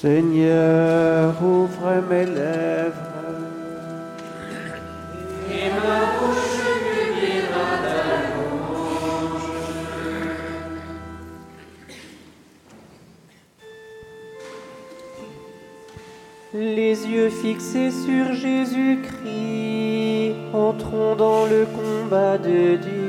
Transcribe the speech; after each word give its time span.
Seigneur, 0.00 1.34
ouvre 1.42 2.00
mes 2.08 2.24
lèvres. 2.24 2.94
Et 5.52 5.68
ma 5.68 6.16
bouche 6.16 6.64
publiera 6.88 7.84
ta. 7.84 8.00
Les 16.54 16.96
yeux 17.06 17.28
fixés 17.28 17.90
sur 17.90 18.32
Jésus-Christ, 18.32 20.34
entrons 20.54 21.14
dans 21.14 21.44
le 21.44 21.66
combat 21.66 22.38
de 22.38 22.76
Dieu. 22.76 22.99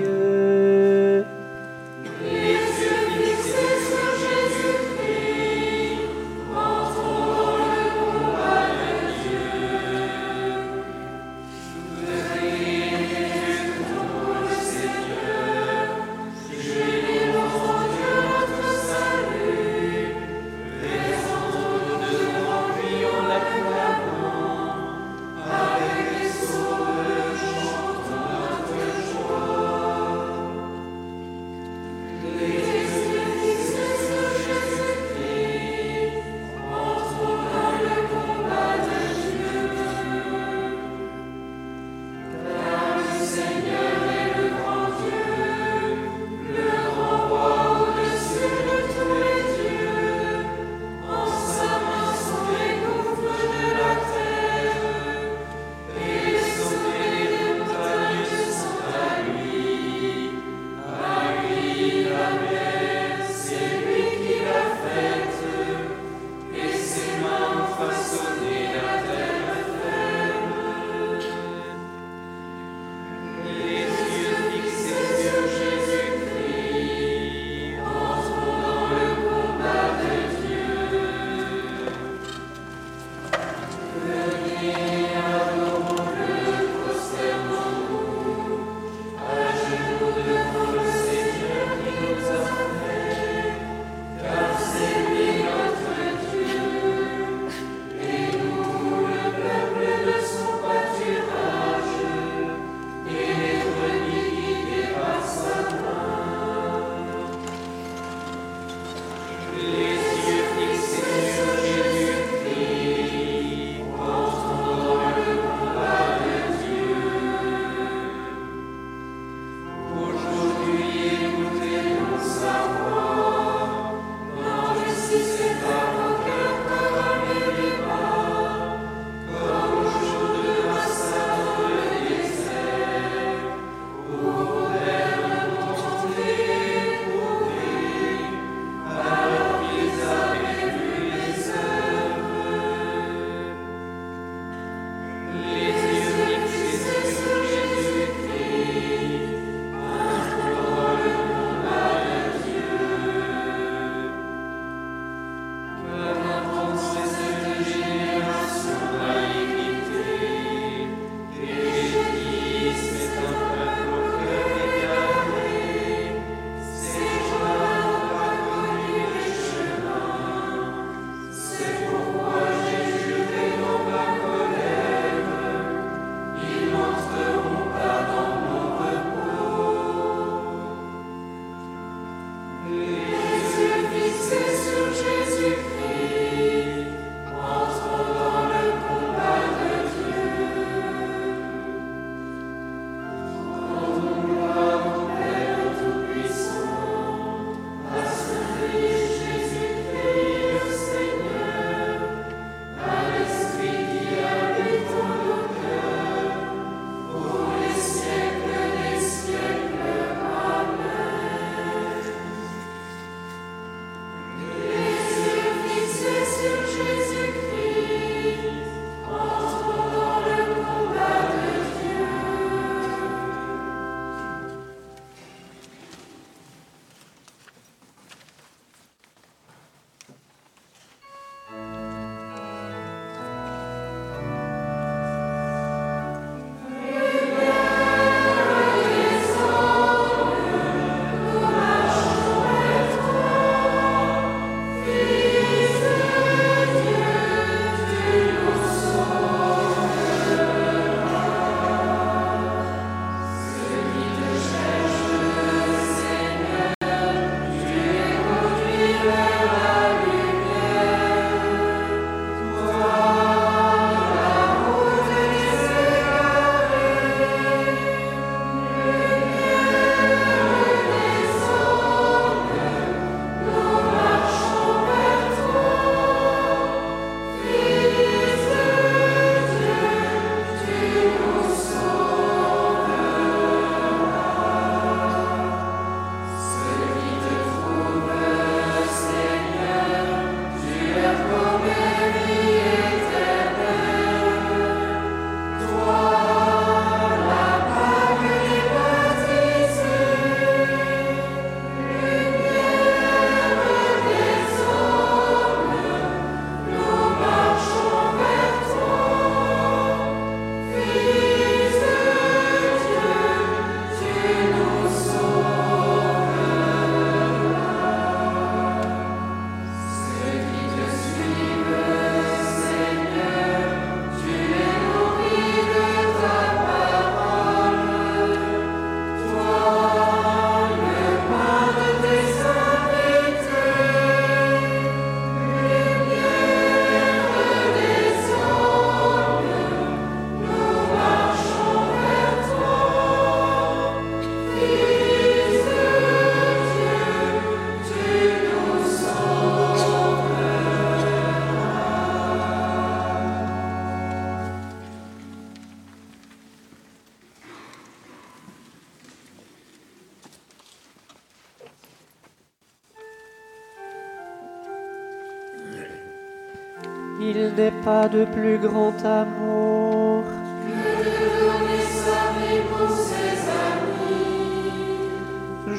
n'ai 367.57 367.71
pas 367.83 368.07
de 368.07 368.25
plus 368.25 368.57
grand 368.57 368.93
amour 369.05 370.23
que 370.65 371.03
de 371.03 371.19
donner 371.41 371.83
sa 372.03 372.21
vie 372.37 372.63
pour 372.69 372.89
ses 373.09 373.35
amis. 373.71 374.71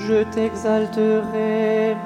Je 0.06 0.18
t'exalterai, 0.34 1.96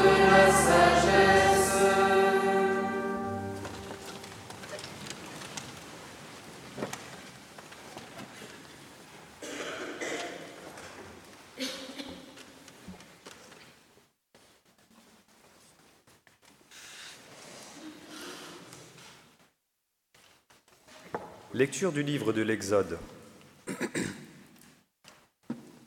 de 0.03 0.13
la 0.31 0.45
sagesse. 0.51 1.81
Lecture 21.53 21.91
du 21.91 22.03
livre 22.03 22.31
de 22.31 22.43
l'Exode. 22.43 22.99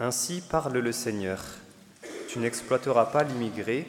Ainsi 0.05 0.43
parle 0.43 0.77
le 0.77 0.93
Seigneur. 0.93 1.43
Tu 2.29 2.39
n'exploiteras 2.39 3.07
pas 3.07 3.25
l'immigré, 3.25 3.89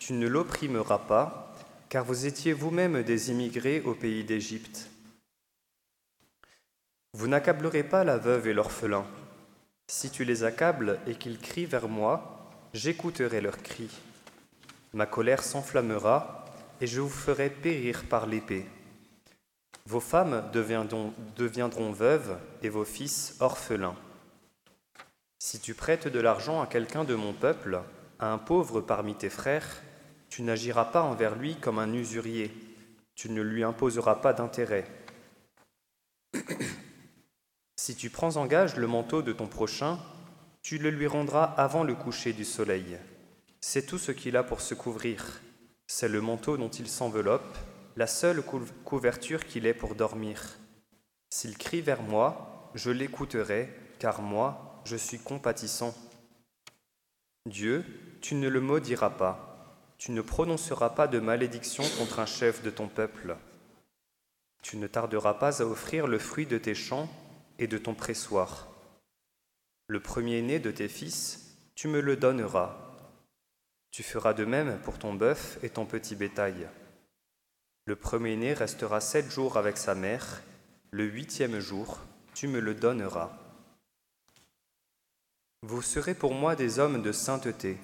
tu 0.00 0.12
ne 0.12 0.26
l'opprimeras 0.26 0.98
pas, 0.98 1.54
car 1.88 2.04
vous 2.04 2.26
étiez 2.26 2.52
vous-même 2.52 3.04
des 3.04 3.30
immigrés 3.30 3.80
au 3.82 3.94
pays 3.94 4.24
d'Égypte. 4.24 4.90
Vous 7.12 7.28
n'accablerez 7.28 7.84
pas 7.84 8.02
la 8.02 8.18
veuve 8.18 8.48
et 8.48 8.54
l'orphelin. 8.54 9.06
Si 9.86 10.10
tu 10.10 10.24
les 10.24 10.42
accables 10.42 10.98
et 11.06 11.14
qu'ils 11.14 11.38
crient 11.38 11.66
vers 11.66 11.86
moi, 11.86 12.50
j'écouterai 12.74 13.40
leurs 13.40 13.62
cris. 13.62 14.00
Ma 14.92 15.06
colère 15.06 15.44
s'enflammera 15.44 16.44
et 16.80 16.88
je 16.88 17.00
vous 17.00 17.08
ferai 17.08 17.50
périr 17.50 18.02
par 18.08 18.26
l'épée. 18.26 18.66
Vos 19.86 20.00
femmes 20.00 20.42
deviendront, 20.52 21.14
deviendront, 21.36 21.92
veuves 21.92 22.36
et 22.64 22.68
vos 22.68 22.84
fils 22.84 23.36
orphelins. 23.38 23.94
Si 25.44 25.58
tu 25.58 25.74
prêtes 25.74 26.06
de 26.06 26.20
l'argent 26.20 26.62
à 26.62 26.68
quelqu'un 26.68 27.02
de 27.02 27.16
mon 27.16 27.32
peuple, 27.32 27.82
à 28.20 28.32
un 28.32 28.38
pauvre 28.38 28.80
parmi 28.80 29.16
tes 29.16 29.28
frères, 29.28 29.82
tu 30.28 30.42
n'agiras 30.42 30.84
pas 30.84 31.02
envers 31.02 31.34
lui 31.34 31.56
comme 31.56 31.80
un 31.80 31.92
usurier, 31.92 32.54
tu 33.16 33.28
ne 33.28 33.42
lui 33.42 33.64
imposeras 33.64 34.14
pas 34.14 34.34
d'intérêt. 34.34 34.86
si 37.76 37.96
tu 37.96 38.08
prends 38.08 38.36
en 38.36 38.46
gage 38.46 38.76
le 38.76 38.86
manteau 38.86 39.20
de 39.20 39.32
ton 39.32 39.48
prochain, 39.48 39.98
tu 40.62 40.78
le 40.78 40.90
lui 40.90 41.08
rendras 41.08 41.52
avant 41.56 41.82
le 41.82 41.96
coucher 41.96 42.32
du 42.32 42.44
soleil. 42.44 42.96
C'est 43.60 43.84
tout 43.84 43.98
ce 43.98 44.12
qu'il 44.12 44.36
a 44.36 44.44
pour 44.44 44.60
se 44.60 44.74
couvrir, 44.74 45.42
c'est 45.88 46.08
le 46.08 46.20
manteau 46.20 46.56
dont 46.56 46.70
il 46.70 46.86
s'enveloppe 46.86 47.58
la 47.96 48.06
seule 48.06 48.44
couverture 48.84 49.44
qu'il 49.44 49.66
ait 49.66 49.74
pour 49.74 49.96
dormir. 49.96 50.40
S'il 51.30 51.58
crie 51.58 51.80
vers 51.80 52.02
moi, 52.02 52.70
je 52.76 52.92
l'écouterai, 52.92 53.76
car 53.98 54.22
moi, 54.22 54.71
je 54.84 54.96
suis 54.96 55.18
compatissant. 55.18 55.94
Dieu, 57.46 57.84
tu 58.20 58.34
ne 58.34 58.48
le 58.48 58.60
maudiras 58.60 59.10
pas, 59.10 59.52
tu 59.98 60.12
ne 60.12 60.20
prononceras 60.20 60.90
pas 60.90 61.08
de 61.08 61.18
malédiction 61.18 61.84
contre 61.98 62.18
un 62.18 62.26
chef 62.26 62.62
de 62.62 62.70
ton 62.70 62.88
peuple. 62.88 63.36
Tu 64.62 64.76
ne 64.76 64.86
tarderas 64.86 65.34
pas 65.34 65.60
à 65.62 65.64
offrir 65.64 66.06
le 66.06 66.18
fruit 66.18 66.46
de 66.46 66.58
tes 66.58 66.74
champs 66.74 67.08
et 67.58 67.66
de 67.66 67.78
ton 67.78 67.94
pressoir. 67.94 68.68
Le 69.88 70.00
premier-né 70.00 70.58
de 70.60 70.70
tes 70.70 70.88
fils, 70.88 71.56
tu 71.74 71.88
me 71.88 72.00
le 72.00 72.16
donneras. 72.16 72.76
Tu 73.90 74.02
feras 74.02 74.34
de 74.34 74.44
même 74.44 74.78
pour 74.80 74.98
ton 74.98 75.14
bœuf 75.14 75.58
et 75.62 75.70
ton 75.70 75.84
petit 75.84 76.14
bétail. 76.14 76.68
Le 77.84 77.96
premier-né 77.96 78.54
restera 78.54 79.00
sept 79.00 79.28
jours 79.30 79.56
avec 79.56 79.76
sa 79.76 79.94
mère, 79.94 80.42
le 80.92 81.04
huitième 81.04 81.58
jour, 81.58 81.98
tu 82.34 82.46
me 82.46 82.60
le 82.60 82.74
donneras. 82.74 83.41
Vous 85.64 85.80
serez 85.80 86.14
pour 86.14 86.34
moi 86.34 86.56
des 86.56 86.80
hommes 86.80 87.02
de 87.02 87.12
sainteté. 87.12 87.78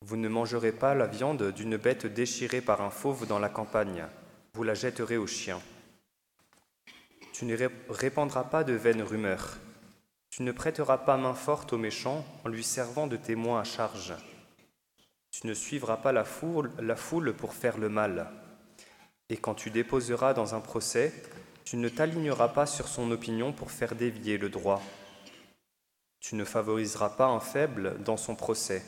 Vous 0.00 0.16
ne 0.16 0.26
mangerez 0.26 0.72
pas 0.72 0.94
la 0.94 1.06
viande 1.06 1.52
d'une 1.52 1.76
bête 1.76 2.06
déchirée 2.06 2.62
par 2.62 2.80
un 2.80 2.88
fauve 2.88 3.26
dans 3.26 3.38
la 3.38 3.50
campagne, 3.50 4.06
vous 4.54 4.62
la 4.62 4.72
jetterez 4.72 5.18
aux 5.18 5.26
chiens. 5.26 5.60
Tu 7.34 7.44
ne 7.44 7.58
répandras 7.90 8.44
pas 8.44 8.64
de 8.64 8.72
vaines 8.72 9.02
rumeurs. 9.02 9.58
Tu 10.30 10.42
ne 10.44 10.50
prêteras 10.50 10.96
pas 10.96 11.18
main 11.18 11.34
forte 11.34 11.74
au 11.74 11.78
méchant 11.78 12.24
en 12.42 12.48
lui 12.48 12.64
servant 12.64 13.06
de 13.06 13.18
témoin 13.18 13.60
à 13.60 13.64
charge. 13.64 14.14
Tu 15.30 15.46
ne 15.46 15.52
suivras 15.52 15.98
pas 15.98 16.12
la 16.12 16.24
foule 16.24 17.34
pour 17.34 17.52
faire 17.52 17.76
le 17.76 17.90
mal. 17.90 18.30
Et 19.28 19.36
quand 19.36 19.54
tu 19.54 19.70
déposeras 19.70 20.32
dans 20.32 20.54
un 20.54 20.60
procès, 20.60 21.12
tu 21.66 21.76
ne 21.76 21.90
t'aligneras 21.90 22.48
pas 22.48 22.64
sur 22.64 22.88
son 22.88 23.10
opinion 23.10 23.52
pour 23.52 23.70
faire 23.70 23.94
dévier 23.94 24.38
le 24.38 24.48
droit. 24.48 24.82
Tu 26.26 26.36
ne 26.36 26.44
favoriseras 26.46 27.10
pas 27.10 27.26
un 27.26 27.38
faible 27.38 28.02
dans 28.02 28.16
son 28.16 28.34
procès. 28.34 28.82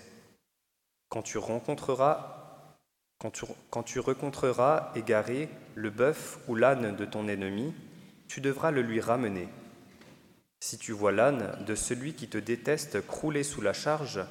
Quand 1.10 1.20
tu 1.20 1.36
rencontreras 1.36 2.32
quand 3.18 3.82
tu, 3.82 4.00
égaré 4.94 5.50
le 5.74 5.90
bœuf 5.90 6.38
ou 6.48 6.54
l'âne 6.54 6.96
de 6.96 7.04
ton 7.04 7.28
ennemi, 7.28 7.74
tu 8.26 8.40
devras 8.40 8.70
le 8.70 8.80
lui 8.80 9.02
ramener. 9.02 9.48
Si 10.60 10.78
tu 10.78 10.92
vois 10.92 11.12
l'âne 11.12 11.62
de 11.66 11.74
celui 11.74 12.14
qui 12.14 12.26
te 12.26 12.38
déteste 12.38 13.06
crouler 13.06 13.42
sous 13.42 13.60
la 13.60 13.74
charge, 13.74 14.24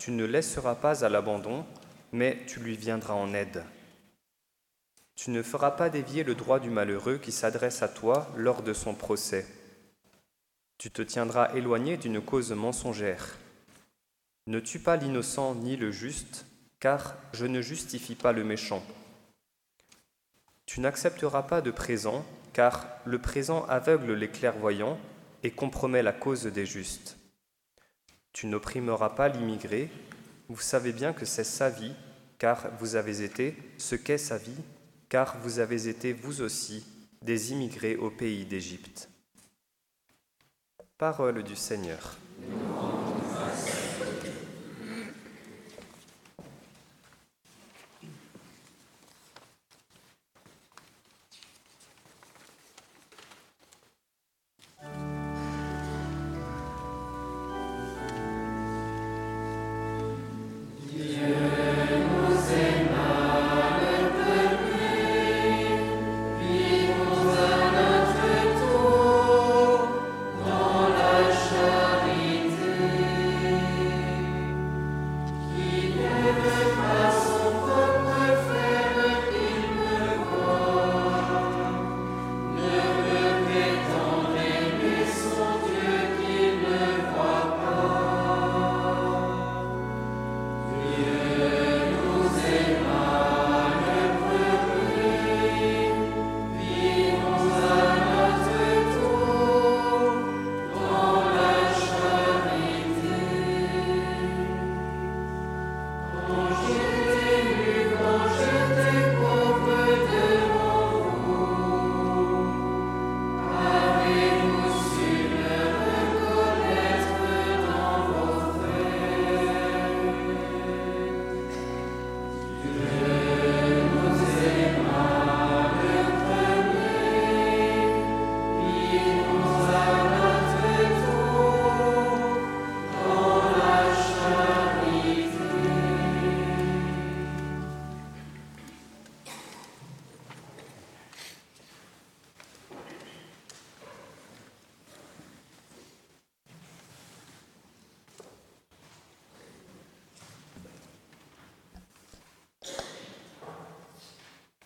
tu 0.00 0.10
ne 0.10 0.24
laisseras 0.24 0.74
pas 0.74 1.04
à 1.04 1.08
l'abandon, 1.08 1.64
mais 2.10 2.38
tu 2.48 2.58
lui 2.58 2.76
viendras 2.76 3.14
en 3.14 3.34
aide. 3.34 3.62
Tu 5.14 5.30
ne 5.30 5.44
feras 5.44 5.70
pas 5.70 5.90
dévier 5.90 6.24
le 6.24 6.34
droit 6.34 6.58
du 6.58 6.70
malheureux 6.70 7.18
qui 7.18 7.30
s'adresse 7.30 7.82
à 7.82 7.88
toi 7.88 8.26
lors 8.36 8.62
de 8.62 8.72
son 8.72 8.94
procès. 8.94 9.46
Tu 10.78 10.90
te 10.90 11.02
tiendras 11.02 11.52
éloigné 11.54 11.96
d'une 11.96 12.20
cause 12.20 12.52
mensongère. 12.52 13.36
Ne 14.46 14.60
tue 14.60 14.78
pas 14.78 14.96
l'innocent 14.96 15.54
ni 15.56 15.76
le 15.76 15.90
juste, 15.90 16.46
car 16.80 17.16
je 17.32 17.46
ne 17.46 17.60
justifie 17.60 18.14
pas 18.14 18.32
le 18.32 18.44
méchant. 18.44 18.82
Tu 20.66 20.80
n'accepteras 20.80 21.42
pas 21.42 21.60
de 21.60 21.70
présent, 21.70 22.24
car 22.52 22.86
le 23.04 23.18
présent 23.18 23.64
aveugle 23.66 24.14
les 24.14 24.28
clairvoyants 24.28 24.98
et 25.42 25.50
compromet 25.50 26.02
la 26.02 26.12
cause 26.12 26.44
des 26.44 26.66
justes. 26.66 27.18
Tu 28.32 28.46
n'opprimeras 28.46 29.10
pas 29.10 29.28
l'immigré, 29.28 29.90
vous 30.48 30.60
savez 30.60 30.92
bien 30.92 31.12
que 31.12 31.26
c'est 31.26 31.44
sa 31.44 31.68
vie, 31.68 31.94
car 32.38 32.70
vous 32.78 32.94
avez 32.94 33.22
été 33.22 33.56
ce 33.78 33.96
qu'est 33.96 34.18
sa 34.18 34.38
vie 34.38 34.62
car 35.08 35.38
vous 35.38 35.58
avez 35.58 35.88
été 35.88 36.12
vous 36.12 36.42
aussi 36.42 36.84
des 37.22 37.52
immigrés 37.52 37.96
au 37.96 38.10
pays 38.10 38.44
d'Égypte. 38.44 39.08
Parole 40.98 41.44
du 41.44 41.54
Seigneur. 41.54 42.16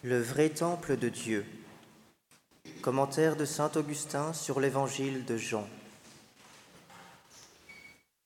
Le 0.04 0.20
vrai 0.20 0.48
temple 0.48 0.96
de 0.96 1.08
Dieu. 1.08 1.46
Commentaire 2.80 3.36
de 3.36 3.44
Saint 3.44 3.70
Augustin 3.76 4.32
sur 4.32 4.58
l'évangile 4.58 5.24
de 5.24 5.36
Jean. 5.36 5.68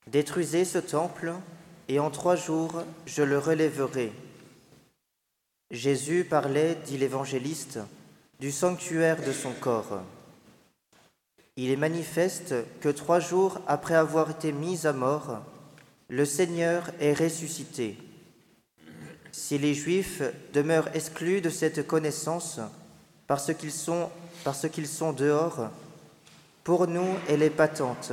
Détruisez 0.07 0.65
ce 0.65 0.79
temple, 0.79 1.35
et 1.89 1.99
en 1.99 2.11
trois 2.11 2.35
jours 2.35 2.83
je 3.05 3.23
le 3.23 3.39
relèverai. 3.39 4.11
Jésus 5.71 6.25
parlait, 6.25 6.79
dit 6.87 6.97
l'évangéliste, 6.97 7.79
du 8.41 8.51
sanctuaire 8.51 9.23
de 9.23 9.33
son 9.33 9.53
corps. 9.53 10.01
Il 11.57 11.71
est 11.71 11.77
manifeste 11.77 12.55
que 12.81 12.89
trois 12.89 13.21
jours 13.21 13.61
après 13.67 13.97
avoir 13.97 14.31
été 14.31 14.51
mis 14.51 14.87
à 14.87 14.95
mort, 14.95 15.43
le 16.09 16.25
Seigneur 16.25 16.91
est 17.01 17.13
ressuscité. 17.13 17.99
Si 19.39 19.59
les 19.59 19.75
Juifs 19.75 20.23
demeurent 20.55 20.89
exclus 20.97 21.43
de 21.43 21.51
cette 21.51 21.87
connaissance 21.87 22.59
parce 23.27 23.53
qu'ils 23.53 23.71
sont, 23.71 25.13
dehors, 25.13 25.69
pour 26.65 26.89
nous 26.89 27.07
elle 27.29 27.43
est 27.43 27.51
patente, 27.51 28.13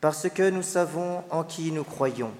parce 0.00 0.26
que 0.30 0.48
nous 0.48 0.62
savons 0.62 1.22
en 1.30 1.44
qui 1.44 1.70
nous 1.70 1.84
croyons. 1.84 2.32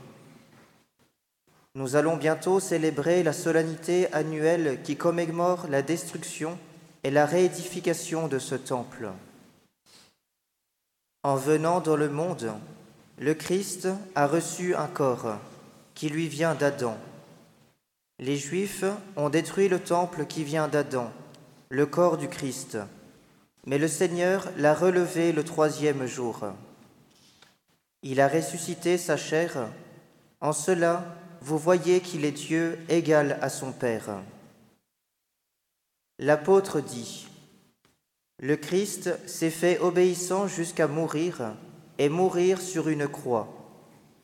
Nous 1.74 1.96
allons 1.96 2.16
bientôt 2.16 2.60
célébrer 2.60 3.22
la 3.22 3.34
solennité 3.34 4.10
annuelle 4.14 4.80
qui 4.82 4.96
commémore 4.96 5.66
la 5.68 5.82
destruction 5.82 6.58
et 7.04 7.10
la 7.10 7.26
réédification 7.26 8.26
de 8.26 8.38
ce 8.38 8.54
temple. 8.54 9.10
En 11.22 11.36
venant 11.36 11.80
dans 11.80 11.96
le 11.96 12.08
monde, 12.08 12.54
le 13.18 13.34
Christ 13.34 13.86
a 14.14 14.26
reçu 14.26 14.74
un 14.74 14.86
corps 14.86 15.36
qui 15.94 16.08
lui 16.08 16.26
vient 16.26 16.54
d'Adam. 16.54 16.96
Les 18.20 18.36
Juifs 18.36 18.84
ont 19.14 19.28
détruit 19.28 19.68
le 19.68 19.78
temple 19.78 20.26
qui 20.26 20.42
vient 20.42 20.66
d'Adam, 20.66 21.12
le 21.68 21.86
corps 21.86 22.16
du 22.16 22.28
Christ, 22.28 22.76
mais 23.64 23.78
le 23.78 23.86
Seigneur 23.86 24.48
l'a 24.56 24.74
relevé 24.74 25.30
le 25.30 25.44
troisième 25.44 26.04
jour. 26.04 26.40
Il 28.02 28.20
a 28.20 28.26
ressuscité 28.26 28.98
sa 28.98 29.16
chair, 29.16 29.68
en 30.40 30.52
cela 30.52 31.04
vous 31.40 31.58
voyez 31.58 32.00
qu'il 32.00 32.24
est 32.24 32.32
Dieu 32.32 32.80
égal 32.88 33.38
à 33.40 33.48
son 33.48 33.70
Père. 33.70 34.20
L'apôtre 36.18 36.80
dit, 36.80 37.28
Le 38.40 38.56
Christ 38.56 39.16
s'est 39.28 39.50
fait 39.50 39.78
obéissant 39.78 40.48
jusqu'à 40.48 40.88
mourir 40.88 41.54
et 41.98 42.08
mourir 42.08 42.60
sur 42.60 42.88
une 42.88 43.06
croix. 43.06 43.46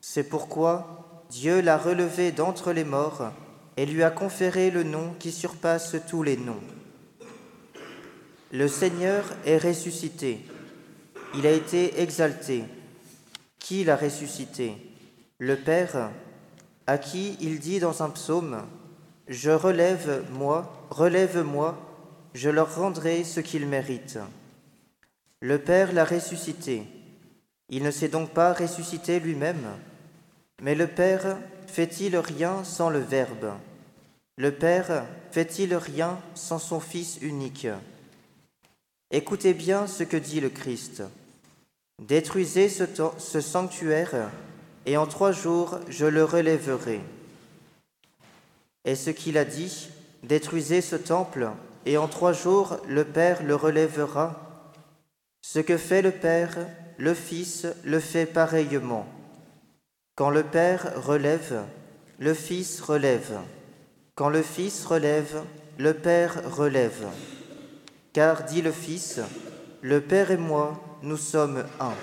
C'est 0.00 0.28
pourquoi 0.28 1.24
Dieu 1.30 1.60
l'a 1.60 1.78
relevé 1.78 2.32
d'entre 2.32 2.72
les 2.72 2.84
morts 2.84 3.30
et 3.76 3.86
lui 3.86 4.02
a 4.02 4.10
conféré 4.10 4.70
le 4.70 4.82
nom 4.82 5.14
qui 5.18 5.32
surpasse 5.32 5.96
tous 6.08 6.22
les 6.22 6.36
noms. 6.36 6.62
Le 8.52 8.68
Seigneur 8.68 9.24
est 9.44 9.58
ressuscité. 9.58 10.38
Il 11.34 11.46
a 11.46 11.50
été 11.50 12.00
exalté. 12.00 12.64
Qui 13.58 13.82
l'a 13.82 13.96
ressuscité? 13.96 14.74
Le 15.38 15.56
Père, 15.56 16.10
à 16.86 16.98
qui 16.98 17.36
il 17.40 17.58
dit 17.58 17.80
dans 17.80 18.02
un 18.02 18.10
psaume, 18.10 18.62
Je 19.26 19.50
relève, 19.50 20.22
moi, 20.32 20.86
relève-moi, 20.90 21.76
je 22.34 22.50
leur 22.50 22.76
rendrai 22.76 23.24
ce 23.24 23.40
qu'ils 23.40 23.66
méritent. 23.66 24.18
Le 25.40 25.58
Père 25.58 25.92
l'a 25.92 26.04
ressuscité. 26.04 26.84
Il 27.70 27.82
ne 27.82 27.90
s'est 27.90 28.08
donc 28.08 28.30
pas 28.30 28.52
ressuscité 28.52 29.18
lui-même, 29.18 29.66
mais 30.62 30.74
le 30.74 30.86
Père 30.86 31.38
fait-il 31.74 32.16
rien 32.16 32.62
sans 32.62 32.88
le 32.88 33.00
Verbe? 33.00 33.52
Le 34.36 34.52
Père 34.52 35.06
fait-il 35.32 35.74
rien 35.74 36.20
sans 36.36 36.60
son 36.60 36.78
Fils 36.78 37.18
unique? 37.20 37.66
Écoutez 39.10 39.54
bien 39.54 39.88
ce 39.88 40.04
que 40.04 40.16
dit 40.16 40.40
le 40.40 40.50
Christ. 40.50 41.02
Détruisez 42.00 42.68
ce, 42.68 43.40
sanctuaire, 43.40 44.30
et 44.86 44.96
en 44.96 45.08
trois 45.08 45.32
jours 45.32 45.80
je 45.88 46.06
le 46.06 46.22
relèverai. 46.22 47.00
Et 48.84 48.94
ce 48.94 49.10
qu'il 49.10 49.36
a 49.36 49.44
dit, 49.44 49.88
détruisez 50.22 50.80
ce 50.80 50.94
temple, 50.94 51.48
et 51.86 51.98
en 51.98 52.06
trois 52.06 52.32
jours 52.32 52.78
le 52.86 53.04
Père 53.04 53.42
le 53.42 53.56
relèvera. 53.56 54.72
Ce 55.42 55.58
que 55.58 55.76
fait 55.76 56.02
le 56.02 56.12
Père, 56.12 56.56
le 56.98 57.14
Fils 57.14 57.66
le 57.82 57.98
fait 57.98 58.26
pareillement. 58.26 59.08
Quand 60.16 60.30
le 60.30 60.44
Père 60.44 60.92
relève, 61.04 61.64
le 62.20 62.34
Fils 62.34 62.80
relève. 62.80 63.40
Quand 64.14 64.28
le 64.28 64.42
Fils 64.42 64.84
relève, 64.84 65.42
le 65.76 65.92
Père 65.92 66.40
relève. 66.56 67.08
Car, 68.12 68.44
dit 68.44 68.62
le 68.62 68.70
Fils, 68.70 69.18
le 69.82 70.00
Père 70.00 70.30
et 70.30 70.36
moi, 70.36 70.80
nous 71.02 71.16
sommes 71.16 71.64
un. 71.80 71.94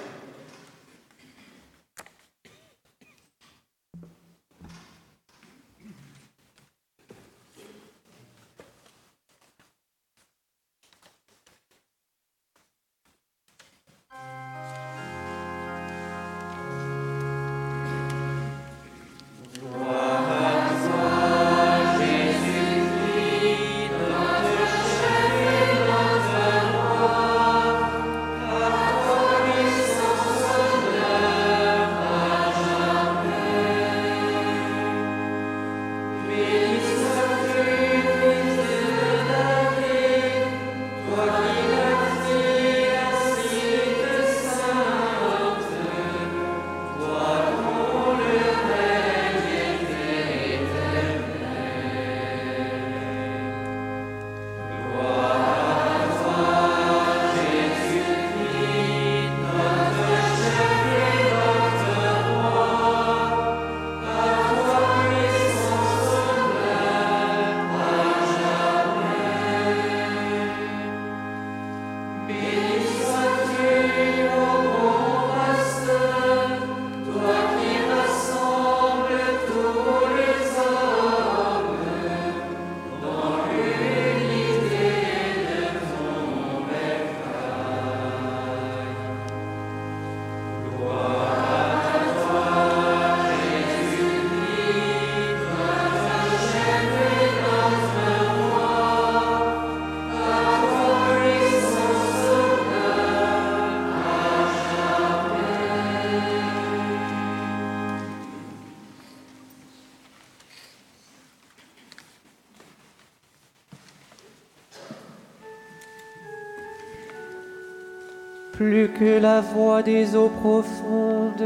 Plus 118.61 118.89
que 118.89 119.19
la 119.19 119.41
voix 119.41 119.81
des 119.81 120.15
eaux 120.15 120.29
profondes. 120.29 121.41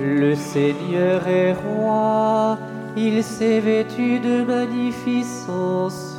Le 0.00 0.34
Seigneur 0.34 1.28
est 1.28 1.52
roi, 1.52 2.58
il 2.96 3.22
s'est 3.22 3.60
vêtu 3.60 4.18
de 4.18 4.42
magnificence. 4.42 6.18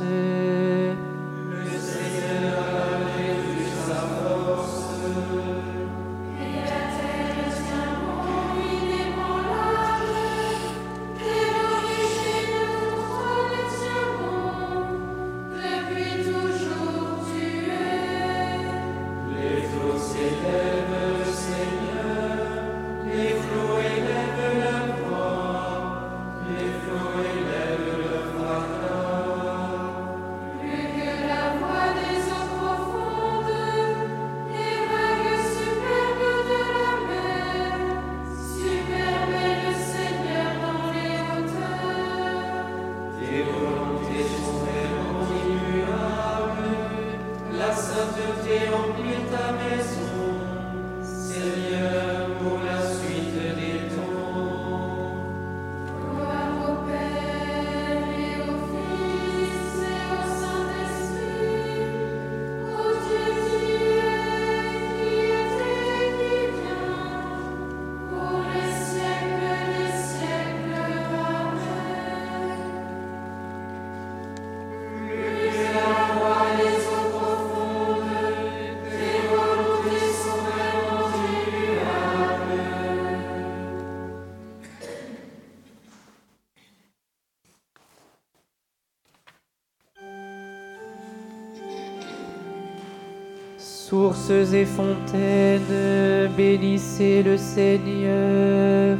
Sources 93.88 94.52
et 94.52 94.64
fontaines, 94.64 96.28
bénissez 96.36 97.22
le 97.22 97.36
Seigneur. 97.36 98.98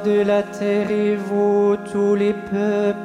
De 0.00 0.22
la 0.22 0.42
terre 0.42 0.90
et 0.90 1.16
vous, 1.16 1.76
tous 1.90 2.14
les 2.14 2.32
peuples. 2.32 2.95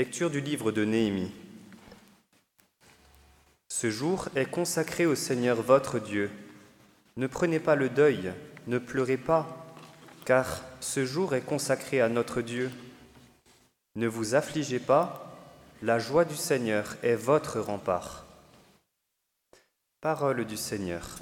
Lecture 0.00 0.30
du 0.30 0.40
livre 0.40 0.72
de 0.72 0.82
Néhémie. 0.82 1.30
Ce 3.68 3.90
jour 3.90 4.30
est 4.34 4.50
consacré 4.50 5.04
au 5.04 5.14
Seigneur 5.14 5.60
votre 5.60 5.98
Dieu. 5.98 6.30
Ne 7.18 7.26
prenez 7.26 7.60
pas 7.60 7.74
le 7.74 7.90
deuil, 7.90 8.32
ne 8.66 8.78
pleurez 8.78 9.18
pas, 9.18 9.74
car 10.24 10.62
ce 10.80 11.04
jour 11.04 11.34
est 11.34 11.42
consacré 11.42 12.00
à 12.00 12.08
notre 12.08 12.40
Dieu. 12.40 12.70
Ne 13.94 14.08
vous 14.08 14.34
affligez 14.34 14.78
pas, 14.78 15.36
la 15.82 15.98
joie 15.98 16.24
du 16.24 16.34
Seigneur 16.34 16.96
est 17.02 17.14
votre 17.14 17.60
rempart. 17.60 18.24
Parole 20.00 20.46
du 20.46 20.56
Seigneur. 20.56 21.18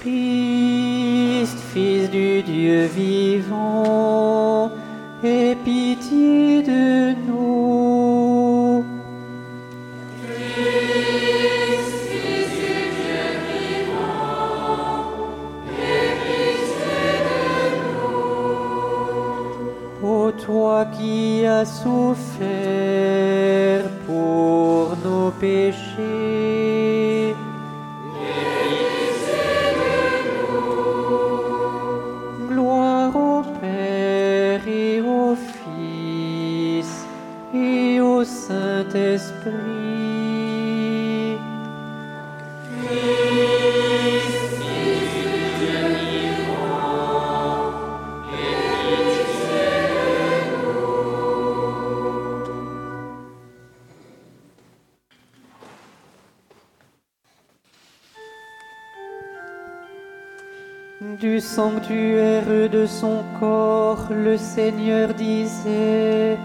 peace. 0.00 0.39
Sanctuaire 61.56 62.70
de 62.70 62.86
son 62.86 63.24
corps, 63.40 64.06
le 64.10 64.36
Seigneur 64.36 65.12
disait 65.14 66.38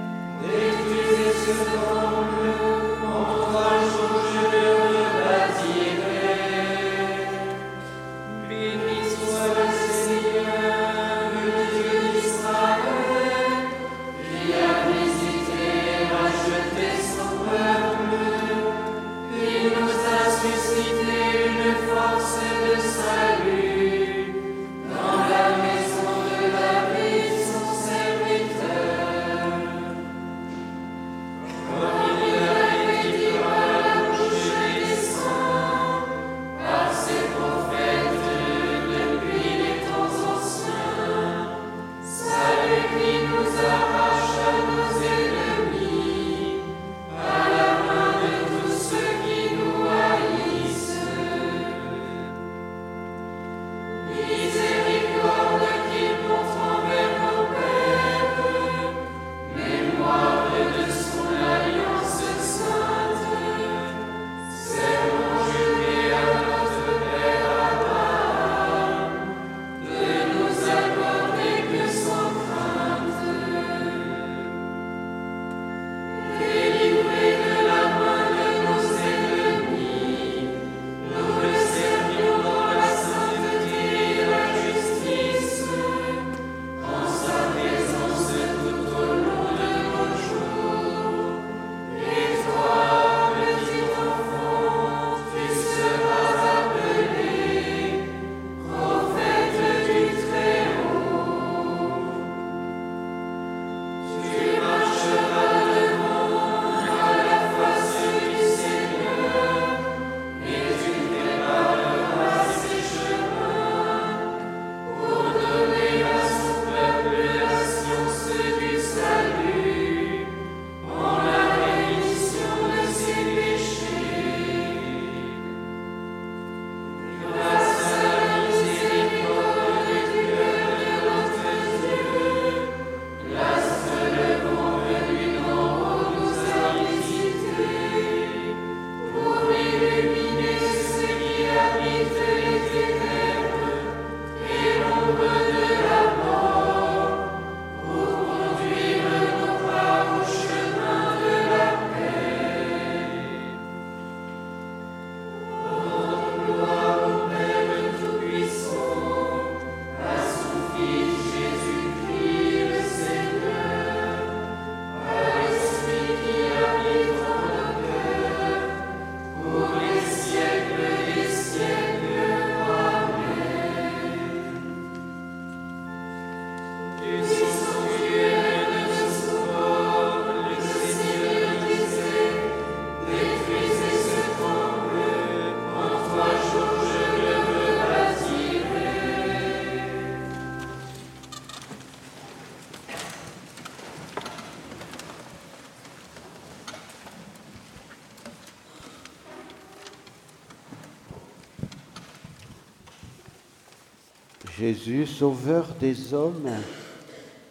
Jésus, 204.65 205.05
sauveur 205.05 205.75
des 205.79 206.11
hommes, 206.15 206.49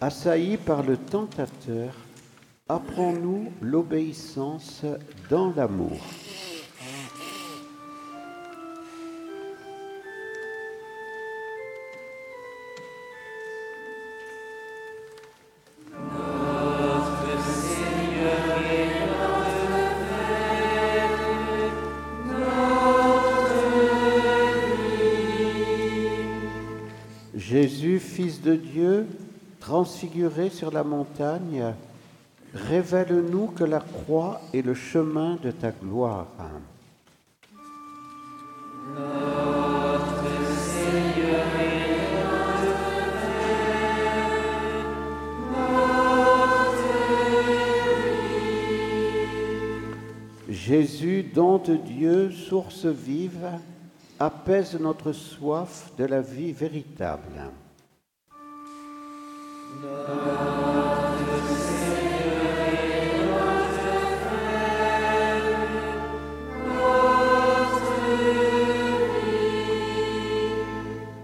assailli 0.01 0.57
par 0.57 0.83
le 0.83 0.97
tentateur, 0.97 1.95
apprends-nous 2.69 3.53
l'obéissance 3.63 4.83
dans 5.31 5.53
l'amour. 5.55 5.97
Transfiguré 29.85 30.49
sur 30.49 30.71
la 30.71 30.83
montagne, 30.83 31.63
révèle-nous 32.55 33.49
que 33.49 33.65
la 33.65 33.81
croix 33.81 34.41
est 34.55 34.63
le 34.63 34.73
chemin 34.73 35.37
de 35.43 35.51
ta 35.51 35.73
gloire. 35.73 36.27
Jésus, 50.49 51.25
don 51.35 51.59
de 51.59 51.77
Dieu, 51.77 52.31
source 52.31 52.87
vive, 52.87 53.51
apaise 54.19 54.79
notre 54.81 55.13
soif 55.13 55.93
de 55.99 56.07
la 56.07 56.23
vie 56.23 56.53
véritable. 56.53 57.51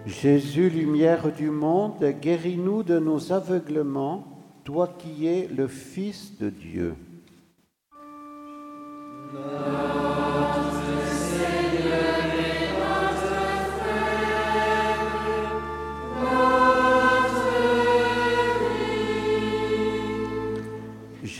Jésus, 0.06 0.68
lumière 0.68 1.32
du 1.32 1.48
monde, 1.48 2.04
guéris-nous 2.20 2.82
de 2.82 2.98
nos 2.98 3.32
aveuglements, 3.32 4.26
toi 4.64 4.86
qui 4.98 5.26
es 5.26 5.48
le 5.48 5.66
Fils 5.66 6.36
de 6.38 6.50
Dieu. 6.50 6.94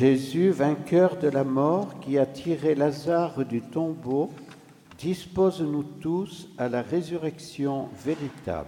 Jésus, 0.01 0.49
vainqueur 0.49 1.19
de 1.19 1.29
la 1.29 1.45
mort, 1.45 2.01
qui 2.01 2.17
a 2.17 2.25
tiré 2.25 2.75
Lazare 2.75 3.45
du 3.45 3.61
tombeau, 3.61 4.31
dispose-nous 4.97 5.83
tous 6.01 6.49
à 6.57 6.71
la 6.71 6.81
résurrection 6.81 7.91
véritable. 8.03 8.67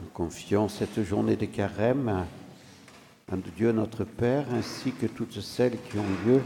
Nous 0.00 0.10
confions 0.12 0.68
cette 0.68 1.02
journée 1.02 1.36
de 1.36 1.46
carême 1.46 2.26
à 3.32 3.36
Dieu 3.56 3.72
notre 3.72 4.04
Père, 4.04 4.46
ainsi 4.52 4.92
que 4.92 5.06
toutes 5.06 5.40
celles 5.40 5.78
qui 5.90 5.98
ont 5.98 6.26
lieu 6.26 6.40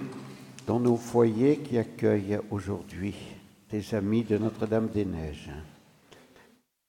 dans 0.66 0.80
nos 0.80 0.96
foyers 0.96 1.58
qui 1.58 1.76
accueillent 1.76 2.38
aujourd'hui 2.50 3.14
des 3.70 3.94
amis 3.94 4.24
de 4.24 4.38
Notre-Dame-des-Neiges. 4.38 5.50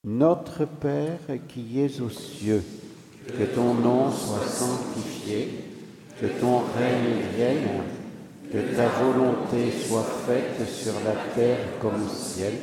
Notre 0.05 0.63
Père 0.65 1.19
qui 1.49 1.81
es 1.81 1.99
aux 1.99 2.09
cieux, 2.09 2.63
que 3.27 3.43
ton 3.43 3.73
nom 3.73 4.09
soit 4.11 4.47
sanctifié, 4.47 5.49
que 6.21 6.27
ton 6.39 6.59
règne 6.59 7.35
vienne, 7.35 7.67
que 8.49 8.75
ta 8.75 8.87
volonté 8.87 9.71
soit 9.71 10.07
faite 10.25 10.67
sur 10.69 10.93
la 11.05 11.15
terre 11.35 11.79
comme 11.81 12.05
au 12.05 12.09
ciel. 12.09 12.53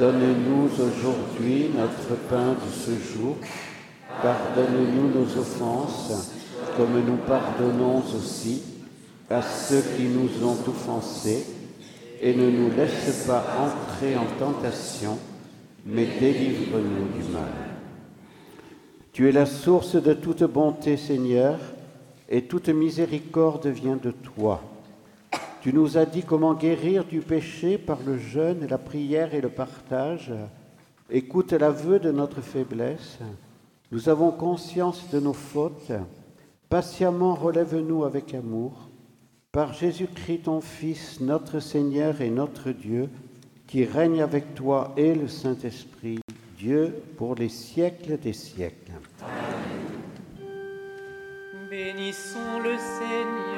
Donne-nous 0.00 0.68
aujourd'hui 0.82 1.70
notre 1.76 2.16
pain 2.28 2.54
de 2.54 2.70
ce 2.72 2.90
jour. 2.90 3.36
Pardonne-nous 4.22 5.20
nos 5.20 5.38
offenses, 5.38 6.30
comme 6.76 7.04
nous 7.04 7.16
pardonnons 7.26 8.02
aussi 8.16 8.62
à 9.30 9.42
ceux 9.42 9.82
qui 9.96 10.04
nous 10.04 10.46
ont 10.46 10.58
offensés, 10.68 11.44
et 12.20 12.34
ne 12.34 12.50
nous 12.50 12.70
laisse 12.70 13.24
pas 13.26 13.44
entrer 13.58 14.16
en 14.16 14.26
tentation, 14.38 15.18
mais 15.84 16.06
délivre-nous 16.18 17.22
du 17.22 17.32
mal. 17.32 17.52
Tu 19.12 19.28
es 19.28 19.32
la 19.32 19.46
source 19.46 19.96
de 19.96 20.14
toute 20.14 20.42
bonté, 20.44 20.96
Seigneur, 20.96 21.58
et 22.28 22.42
toute 22.42 22.68
miséricorde 22.68 23.66
vient 23.66 23.96
de 23.96 24.10
toi. 24.10 24.62
Tu 25.60 25.72
nous 25.72 25.96
as 25.96 26.04
dit 26.04 26.22
comment 26.22 26.54
guérir 26.54 27.04
du 27.04 27.20
péché 27.20 27.78
par 27.78 27.98
le 28.04 28.18
jeûne, 28.18 28.66
la 28.68 28.78
prière 28.78 29.34
et 29.34 29.40
le 29.40 29.48
partage. 29.48 30.32
Écoute 31.10 31.52
l'aveu 31.52 31.98
de 31.98 32.10
notre 32.10 32.40
faiblesse. 32.40 33.18
Nous 33.94 34.08
avons 34.08 34.32
conscience 34.32 35.08
de 35.10 35.20
nos 35.20 35.32
fautes. 35.32 35.92
Patiemment 36.68 37.36
relève-nous 37.36 38.02
avec 38.02 38.34
amour. 38.34 38.90
Par 39.52 39.72
Jésus-Christ, 39.72 40.46
ton 40.46 40.60
Fils, 40.60 41.20
notre 41.20 41.60
Seigneur 41.60 42.20
et 42.20 42.28
notre 42.28 42.72
Dieu, 42.72 43.08
qui 43.68 43.84
règne 43.84 44.20
avec 44.20 44.56
toi 44.56 44.92
et 44.96 45.14
le 45.14 45.28
Saint-Esprit, 45.28 46.18
Dieu 46.58 46.92
pour 47.16 47.36
les 47.36 47.48
siècles 47.48 48.18
des 48.18 48.32
siècles. 48.32 48.94
Bénissons 51.70 52.58
le 52.64 52.76
Seigneur. 52.98 53.54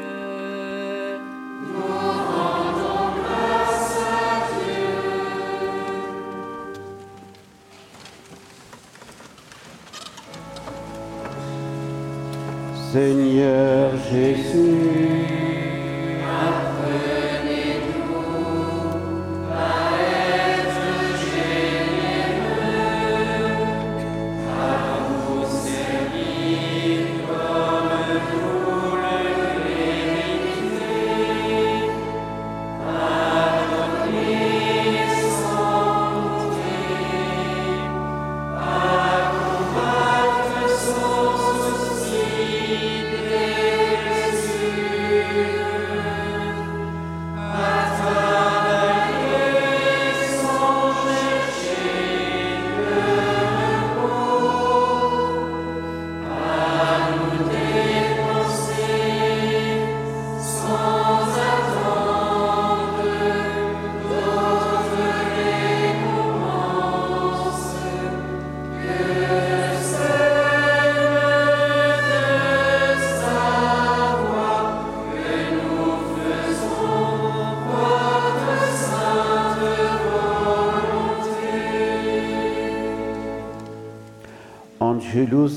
Seigneur 12.97 13.93
Jésus, 14.11 15.46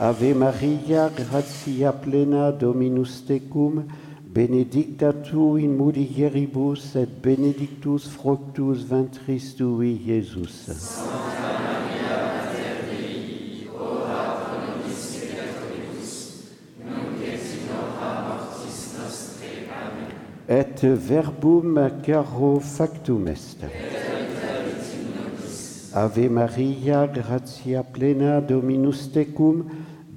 Ave 0.00 0.32
Maria, 0.32 1.10
gratia 1.10 1.92
plena, 1.92 2.52
Dominus 2.52 3.20
tecum, 3.26 3.82
benedicta 4.22 5.12
tu 5.12 5.56
in 5.58 5.74
mulieribus 5.74 6.94
et 6.94 7.08
benedictus 7.20 8.06
fructus 8.06 8.84
ventris 8.84 9.56
tui, 9.56 9.98
Iesus. 10.06 10.70
Et 20.48 20.80
verbum 20.80 21.90
caro 22.04 22.60
factum 22.60 23.26
est. 23.26 23.66
Ave 25.92 26.28
Maria, 26.28 27.08
gratia 27.08 27.82
plena, 27.82 28.40
Dominus 28.40 29.10
tecum, 29.10 29.64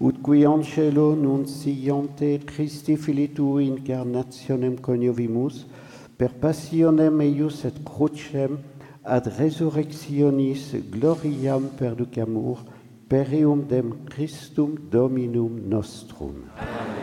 ut 0.00 0.20
qui 0.22 0.44
angelo 0.44 1.14
nunciante 1.14 2.40
Christi 2.44 2.96
fili 2.96 3.32
tuo 3.32 3.58
incarnationem 3.60 4.78
coniovimus, 4.80 5.66
per 6.16 6.32
passionem 6.40 7.20
eius 7.20 7.64
et 7.68 7.82
crucem 7.84 8.56
ad 9.04 9.28
resurrectionis 9.36 10.72
gloriam 10.90 11.68
perducamur, 11.76 12.64
per 13.08 13.28
eum 13.34 13.66
dem 13.68 13.92
Christum 14.08 14.76
Dominum 14.90 15.68
nostrum. 15.68 16.48
Amen. 16.56 16.99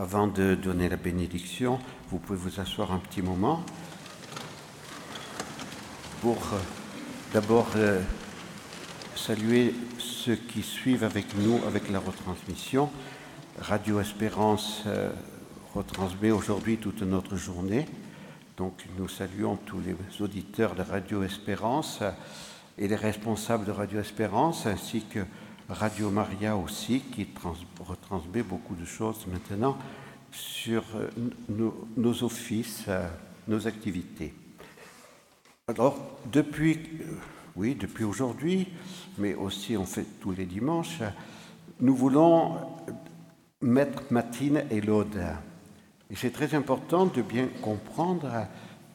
Avant 0.00 0.28
de 0.28 0.54
donner 0.54 0.88
la 0.88 0.96
bénédiction, 0.96 1.78
vous 2.08 2.18
pouvez 2.18 2.38
vous 2.38 2.58
asseoir 2.58 2.90
un 2.90 3.00
petit 3.00 3.20
moment 3.20 3.62
pour 6.22 6.38
euh, 6.54 6.58
d'abord 7.34 7.68
euh, 7.76 8.00
saluer 9.14 9.74
ceux 9.98 10.36
qui 10.36 10.62
suivent 10.62 11.04
avec 11.04 11.36
nous 11.36 11.60
avec 11.66 11.90
la 11.90 11.98
retransmission. 11.98 12.88
Radio 13.58 14.00
Espérance 14.00 14.84
euh, 14.86 15.10
retransmet 15.74 16.30
aujourd'hui 16.30 16.78
toute 16.78 17.02
notre 17.02 17.36
journée. 17.36 17.84
Donc 18.56 18.82
nous 18.96 19.06
saluons 19.06 19.56
tous 19.66 19.82
les 19.84 19.94
auditeurs 20.22 20.74
de 20.74 20.80
Radio 20.82 21.24
Espérance 21.24 22.00
et 22.78 22.88
les 22.88 22.96
responsables 22.96 23.66
de 23.66 23.72
Radio 23.72 24.00
Espérance, 24.00 24.64
ainsi 24.64 25.02
que 25.02 25.20
Radio 25.70 26.10
Maria 26.10 26.56
aussi, 26.56 27.00
qui 27.00 27.26
trans- 27.26 27.54
retransmet 27.80 28.42
beaucoup 28.42 28.74
de 28.74 28.84
choses 28.84 29.24
maintenant 29.28 29.78
sur 30.32 30.82
euh, 30.96 31.08
nos, 31.96 32.24
offices, 32.24 32.84
euh, 32.88 33.08
nos 33.46 33.66
activités. 33.68 34.34
Alors, 35.68 36.18
depuis, 36.30 36.78
euh, 37.00 37.14
oui, 37.54 37.76
depuis 37.76 38.02
aujourd'hui, 38.04 38.66
mais 39.18 39.34
aussi 39.34 39.76
on 39.76 39.86
fait 39.86 40.06
tous 40.20 40.32
les 40.32 40.44
dimanches, 40.44 41.00
nous 41.80 41.94
voulons 41.94 42.56
mettre 43.60 44.02
matine 44.10 44.64
et 44.70 44.80
l'ode. 44.80 45.22
Et 46.10 46.16
c'est 46.16 46.30
très 46.32 46.54
important 46.54 47.06
de 47.06 47.22
bien 47.22 47.48
comprendre 47.62 48.28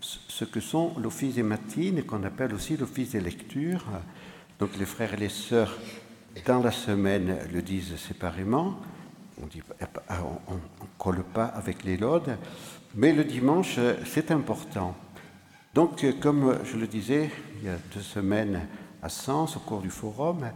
ce 0.01 0.43
que 0.43 0.59
sont 0.59 0.93
l'office 0.99 1.35
des 1.35 1.43
matines, 1.43 2.03
qu'on 2.03 2.23
appelle 2.23 2.53
aussi 2.53 2.75
l'office 2.75 3.11
des 3.11 3.21
lectures. 3.21 3.85
Donc 4.59 4.77
les 4.77 4.85
frères 4.85 5.13
et 5.13 5.17
les 5.17 5.29
sœurs, 5.29 5.77
dans 6.43 6.59
la 6.59 6.71
semaine, 6.71 7.37
le 7.53 7.61
disent 7.61 7.95
séparément. 7.97 8.75
On 9.41 9.47
on 10.47 10.53
ne 10.53 10.87
colle 10.97 11.23
pas 11.23 11.45
avec 11.45 11.83
les 11.83 11.97
laudes, 11.97 12.37
mais 12.95 13.13
le 13.13 13.23
dimanche, 13.23 13.79
c'est 14.05 14.31
important. 14.31 14.95
Donc, 15.73 16.05
comme 16.21 16.59
je 16.63 16.77
le 16.77 16.87
disais 16.87 17.29
il 17.59 17.67
y 17.67 17.69
a 17.69 17.77
deux 17.93 18.01
semaines 18.01 18.61
à 19.01 19.09
Sens, 19.09 19.57
au 19.57 19.59
cours 19.59 19.81
du 19.81 19.89
forum, 19.89 20.49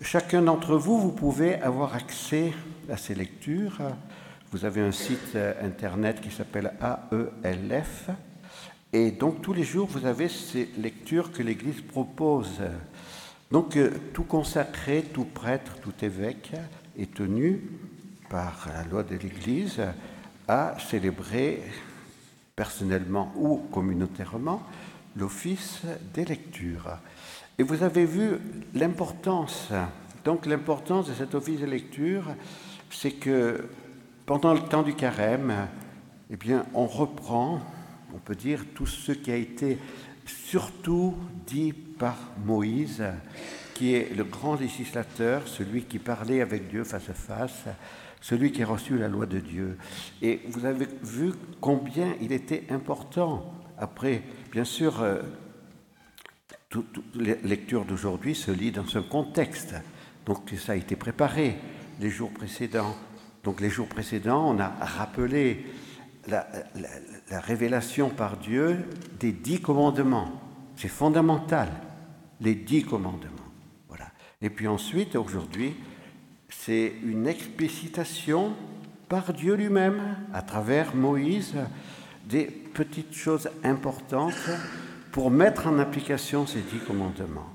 chacun 0.00 0.42
d'entre 0.42 0.76
vous, 0.76 1.00
vous 1.00 1.12
pouvez 1.12 1.54
avoir 1.54 1.94
accès 1.94 2.52
à 2.90 2.96
ces 2.96 3.14
lectures. 3.14 3.78
Vous 4.50 4.66
avez 4.66 4.82
un 4.82 4.92
site 4.92 5.36
internet 5.62 6.20
qui 6.20 6.30
s'appelle 6.30 6.72
AELF. 7.42 8.10
Et 8.92 9.10
donc, 9.10 9.40
tous 9.40 9.54
les 9.54 9.64
jours, 9.64 9.88
vous 9.88 10.04
avez 10.04 10.28
ces 10.28 10.68
lectures 10.76 11.32
que 11.32 11.42
l'Église 11.42 11.80
propose. 11.80 12.60
Donc, 13.52 13.76
euh, 13.76 13.90
tout 14.14 14.24
consacré, 14.24 15.04
tout 15.12 15.26
prêtre, 15.26 15.74
tout 15.82 15.92
évêque 16.00 16.52
est 16.98 17.12
tenu 17.12 17.60
par 18.30 18.66
la 18.74 18.82
loi 18.84 19.02
de 19.02 19.14
l'Église 19.14 19.82
à 20.48 20.74
célébrer 20.78 21.62
personnellement 22.56 23.30
ou 23.36 23.58
communautairement 23.70 24.62
l'office 25.16 25.82
des 26.14 26.24
lectures. 26.24 26.96
Et 27.58 27.62
vous 27.62 27.82
avez 27.82 28.06
vu 28.06 28.38
l'importance. 28.72 29.68
Donc 30.24 30.46
l'importance 30.46 31.08
de 31.08 31.14
cet 31.14 31.34
office 31.34 31.60
de 31.60 31.66
lecture, 31.66 32.24
c'est 32.90 33.12
que 33.12 33.68
pendant 34.24 34.54
le 34.54 34.60
temps 34.60 34.82
du 34.82 34.94
carême, 34.94 35.68
eh 36.30 36.36
bien, 36.36 36.64
on 36.72 36.86
reprend, 36.86 37.60
on 38.14 38.18
peut 38.18 38.34
dire, 38.34 38.64
tout 38.74 38.86
ce 38.86 39.12
qui 39.12 39.30
a 39.30 39.36
été 39.36 39.76
surtout 40.24 41.14
dit 41.46 41.74
par 42.02 42.16
Moïse, 42.44 43.00
qui 43.74 43.94
est 43.94 44.12
le 44.16 44.24
grand 44.24 44.56
législateur, 44.56 45.46
celui 45.46 45.84
qui 45.84 46.00
parlait 46.00 46.40
avec 46.40 46.68
Dieu 46.68 46.82
face 46.82 47.08
à 47.08 47.14
face, 47.14 47.62
celui 48.20 48.50
qui 48.50 48.64
a 48.64 48.66
reçu 48.66 48.98
la 48.98 49.06
loi 49.06 49.24
de 49.24 49.38
Dieu. 49.38 49.78
Et 50.20 50.40
vous 50.48 50.66
avez 50.66 50.88
vu 51.04 51.30
combien 51.60 52.16
il 52.20 52.32
était 52.32 52.64
important. 52.70 53.54
Après, 53.78 54.24
bien 54.50 54.64
sûr, 54.64 55.00
euh, 55.00 55.22
toutes 56.70 57.04
les 57.14 57.36
lectures 57.44 57.84
d'aujourd'hui 57.84 58.34
se 58.34 58.50
lisent 58.50 58.72
dans 58.72 58.96
un 58.96 59.02
contexte. 59.02 59.76
Donc 60.26 60.50
ça 60.58 60.72
a 60.72 60.74
été 60.74 60.96
préparé 60.96 61.54
les 62.00 62.10
jours 62.10 62.32
précédents. 62.32 62.96
Donc 63.44 63.60
les 63.60 63.70
jours 63.70 63.86
précédents, 63.86 64.50
on 64.50 64.58
a 64.58 64.70
rappelé 64.80 65.66
la 66.26 66.44
révélation 67.30 68.10
par 68.10 68.38
Dieu 68.38 68.88
des 69.20 69.30
dix 69.30 69.60
commandements. 69.60 70.42
C'est 70.76 70.88
fondamental, 70.88 71.68
les 72.42 72.54
dix 72.54 72.84
commandements. 72.84 73.30
Voilà. 73.88 74.10
Et 74.42 74.50
puis 74.50 74.66
ensuite, 74.68 75.16
aujourd'hui, 75.16 75.74
c'est 76.48 76.92
une 77.02 77.26
explicitation 77.26 78.52
par 79.08 79.32
Dieu 79.32 79.54
lui-même, 79.54 80.16
à 80.32 80.42
travers 80.42 80.94
Moïse, 80.94 81.54
des 82.28 82.44
petites 82.44 83.14
choses 83.14 83.48
importantes 83.62 84.50
pour 85.10 85.30
mettre 85.30 85.66
en 85.66 85.78
application 85.78 86.46
ces 86.46 86.60
dix 86.60 86.78
commandements. 86.78 87.48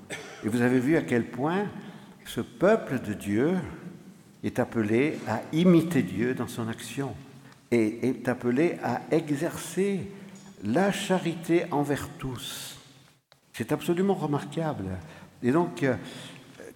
Et 0.43 0.49
vous 0.49 0.61
avez 0.61 0.79
vu 0.79 0.95
à 0.95 1.01
quel 1.01 1.25
point 1.25 1.65
ce 2.25 2.41
peuple 2.41 2.99
de 2.99 3.13
Dieu 3.13 3.55
est 4.43 4.59
appelé 4.59 5.17
à 5.27 5.41
imiter 5.53 6.03
Dieu 6.03 6.33
dans 6.33 6.47
son 6.47 6.67
action 6.67 7.15
et 7.71 8.07
est 8.07 8.27
appelé 8.27 8.77
à 8.83 9.01
exercer 9.11 10.11
la 10.63 10.91
charité 10.91 11.65
envers 11.71 12.07
tous. 12.19 12.76
C'est 13.57 13.71
absolument 13.71 14.13
remarquable. 14.13 14.85
Et 15.41 15.51
donc, 15.51 15.81
euh, 15.81 15.95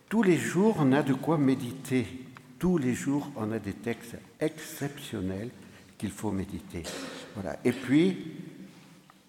tous 0.10 0.24
les 0.24 0.38
jours, 0.38 0.78
on 0.80 0.94
a 0.94 1.04
de 1.04 1.14
quoi 1.14 1.38
méditer. 1.38 2.08
Tous 2.58 2.80
les 2.80 2.96
jours, 2.96 3.30
on 3.36 3.52
a 3.52 3.60
des 3.60 3.74
textes 3.74 4.18
exceptionnels 4.40 5.52
qu'il 6.00 6.10
faut 6.10 6.32
méditer. 6.32 6.82
Voilà. 7.36 7.60
Et 7.64 7.72
puis, 7.72 8.34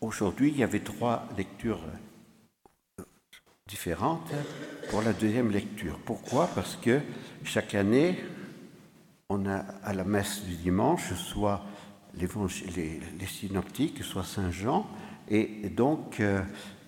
aujourd'hui, 0.01 0.49
il 0.49 0.61
y 0.61 0.63
avait 0.63 0.81
trois 0.81 1.29
lectures 1.37 1.83
différentes 3.67 4.33
pour 4.89 5.03
la 5.03 5.13
deuxième 5.13 5.51
lecture. 5.51 5.99
Pourquoi? 6.07 6.47
Parce 6.55 6.77
que 6.77 7.01
chaque 7.45 7.75
année, 7.75 8.17
on 9.29 9.45
a 9.45 9.59
à 9.85 9.93
la 9.93 10.05
messe 10.05 10.43
du 10.45 10.57
dimanche 10.57 11.13
soit 11.13 11.67
les, 12.15 12.29
les, 13.19 13.27
synoptiques, 13.27 14.03
soit 14.03 14.25
Saint 14.25 14.51
Jean, 14.51 14.87
et 15.29 15.69
donc 15.69 16.21
euh, 16.21 16.43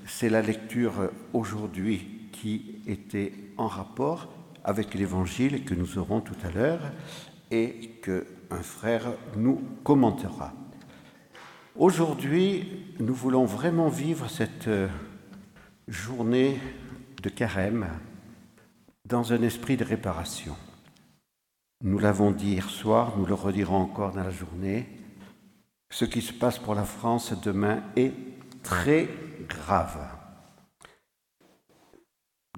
c'est 0.07 0.29
la 0.29 0.43
lecture 0.43 1.11
aujourd'hui 1.33 2.29
qui 2.33 2.77
était 2.87 3.33
en 3.57 3.67
rapport 3.67 4.33
avec 4.65 4.95
l'évangile 4.95 5.65
que 5.65 5.75
nous 5.75 5.99
aurons 5.99 6.21
tout 6.21 6.37
à 6.45 6.51
l'heure 6.51 6.93
et 7.51 7.99
que 8.03 8.27
un 8.51 8.63
frère 8.63 9.13
nous 9.37 9.61
commentera. 9.83 10.53
Aujourd'hui, 11.77 12.85
nous 13.01 13.15
voulons 13.15 13.45
vraiment 13.47 13.89
vivre 13.89 14.29
cette 14.29 14.69
euh, 14.69 14.89
journée 15.89 16.61
de 17.23 17.29
carême 17.29 17.89
dans 19.07 19.33
un 19.33 19.43
esprit 19.43 19.77
de 19.77 19.85
réparation. 19.85 20.55
Nous 21.83 21.99
l'avons 21.99 22.31
dit 22.31 22.53
hier 22.53 22.71
soir, 22.71 23.15
nous 23.19 23.27
le 23.27 23.35
redirons 23.35 23.77
encore 23.77 24.13
dans 24.13 24.23
la 24.23 24.31
journée. 24.31 24.89
Ce 25.91 26.05
qui 26.05 26.23
se 26.23 26.33
passe 26.33 26.59
pour 26.59 26.75
la 26.75 26.85
France 26.85 27.35
demain 27.43 27.83
est 27.97 28.13
très 28.63 29.09
grave. 29.45 29.99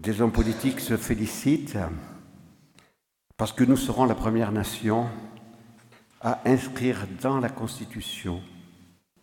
Des 0.01 0.20
hommes 0.20 0.32
politiques 0.32 0.80
se 0.80 0.97
félicitent 0.97 1.78
parce 3.37 3.53
que 3.53 3.64
nous 3.64 3.76
serons 3.76 4.05
la 4.05 4.14
première 4.14 4.53
nation 4.53 5.09
à 6.20 6.41
inscrire 6.45 7.07
dans 7.20 7.39
la 7.39 7.49
Constitution 7.49 8.43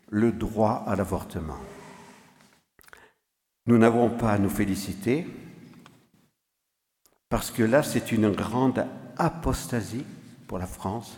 le 0.10 0.32
droit 0.32 0.84
à 0.88 0.96
l'avortement. 0.96 1.58
Nous 3.66 3.78
n'avons 3.78 4.10
pas 4.10 4.34
à 4.34 4.38
nous 4.38 4.50
féliciter 4.50 5.26
parce 7.30 7.50
que 7.50 7.64
là, 7.64 7.82
c'est 7.82 8.12
une 8.12 8.30
grande 8.32 8.86
apostasie 9.18 10.06
pour 10.48 10.60
la 10.60 10.68
France, 10.68 11.18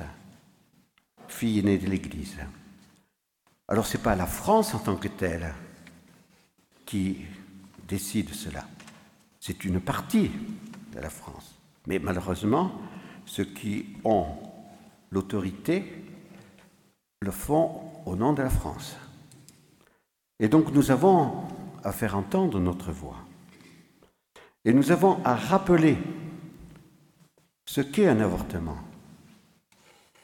fille 1.27 1.59
aînée 1.59 1.77
de 1.77 1.87
l'Église. 1.87 2.37
Alors, 3.67 3.85
ce 3.85 3.97
n'est 3.97 4.03
pas 4.03 4.15
la 4.15 4.27
France 4.27 4.73
en 4.73 4.79
tant 4.79 4.95
que 4.95 5.07
telle 5.07 5.53
qui 6.85 7.25
décide 7.87 8.33
cela. 8.33 8.65
C'est 9.39 9.63
une 9.65 9.79
partie 9.79 10.31
de 10.93 10.99
la 10.99 11.09
France. 11.09 11.55
Mais 11.87 11.99
malheureusement, 11.99 12.71
ceux 13.25 13.45
qui 13.45 13.85
ont 14.03 14.27
l'autorité 15.11 16.03
le 17.21 17.31
font 17.31 17.81
au 18.05 18.15
nom 18.15 18.33
de 18.33 18.41
la 18.41 18.49
France. 18.49 18.97
Et 20.39 20.47
donc 20.47 20.71
nous 20.73 20.91
avons 20.91 21.43
à 21.83 21.91
faire 21.91 22.17
entendre 22.17 22.59
notre 22.59 22.91
voix. 22.91 23.17
Et 24.63 24.73
nous 24.73 24.91
avons 24.91 25.23
à 25.23 25.35
rappeler 25.35 25.97
ce 27.65 27.81
qu'est 27.81 28.07
un 28.07 28.19
avortement. 28.19 28.77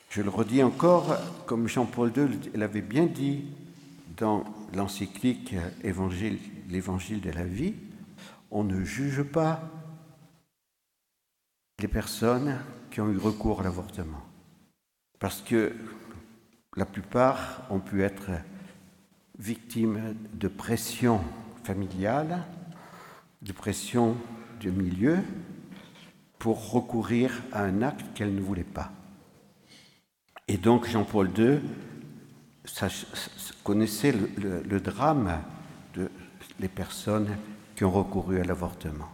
Je 0.10 0.22
le 0.22 0.30
redis 0.30 0.62
encore, 0.64 1.16
comme 1.46 1.68
Jean-Paul 1.68 2.12
II 2.16 2.52
l'avait 2.56 2.82
bien 2.82 3.06
dit 3.06 3.46
dans 4.18 4.44
l'encyclique 4.74 5.56
Évangile, 5.84 6.38
l'Évangile 6.72 7.22
de 7.22 7.30
la 7.30 7.44
vie, 7.44 7.76
on 8.50 8.64
ne 8.64 8.84
juge 8.84 9.24
pas 9.24 9.62
les 11.80 11.88
personnes 11.88 12.58
qui 12.90 13.02
ont 13.02 13.10
eu 13.10 13.18
recours 13.18 13.62
à 13.62 13.64
l'avortement. 13.64 14.24
Parce 15.20 15.42
que 15.42 15.74
la 16.76 16.86
plupart 16.86 17.66
ont 17.70 17.80
pu 17.80 18.04
être 18.04 18.32
victimes 19.38 20.16
de 20.34 20.48
pression 20.48 21.22
familiale, 21.64 22.44
de 23.42 23.52
pression 23.52 24.16
du 24.60 24.72
milieu, 24.72 25.20
pour 26.40 26.72
recourir 26.72 27.44
à 27.52 27.64
un 27.64 27.82
acte 27.82 28.06
qu'elles 28.16 28.34
ne 28.34 28.42
voulaient 28.42 28.64
pas. 28.64 28.92
Et 30.48 30.58
donc 30.58 30.88
Jean-Paul 30.88 31.30
II 31.38 31.60
connaissait 33.64 34.12
le, 34.12 34.62
le, 34.64 34.80
drame 34.80 35.40
les 36.62 36.70
personnes 36.70 37.38
qui 37.76 37.84
ont 37.84 37.92
recouru 37.92 38.40
à 38.40 38.44
l'avortement. 38.44 39.10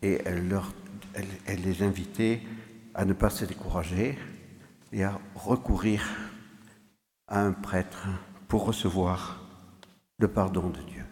Et 0.00 0.22
elle, 0.24 0.48
leur, 0.48 0.72
les 1.48 1.82
invitait 1.82 2.40
à 2.94 3.04
ne 3.04 3.12
pas 3.12 3.28
se 3.28 3.44
décourager 3.44 4.16
et 4.92 5.02
à 5.02 5.20
recourir 5.34 6.06
à 7.26 7.42
un 7.42 7.52
prêtre 7.52 8.06
pour 8.46 8.64
recevoir 8.64 9.44
le 10.18 10.28
pardon 10.28 10.70
de 10.70 10.80
Dieu. 10.82 11.04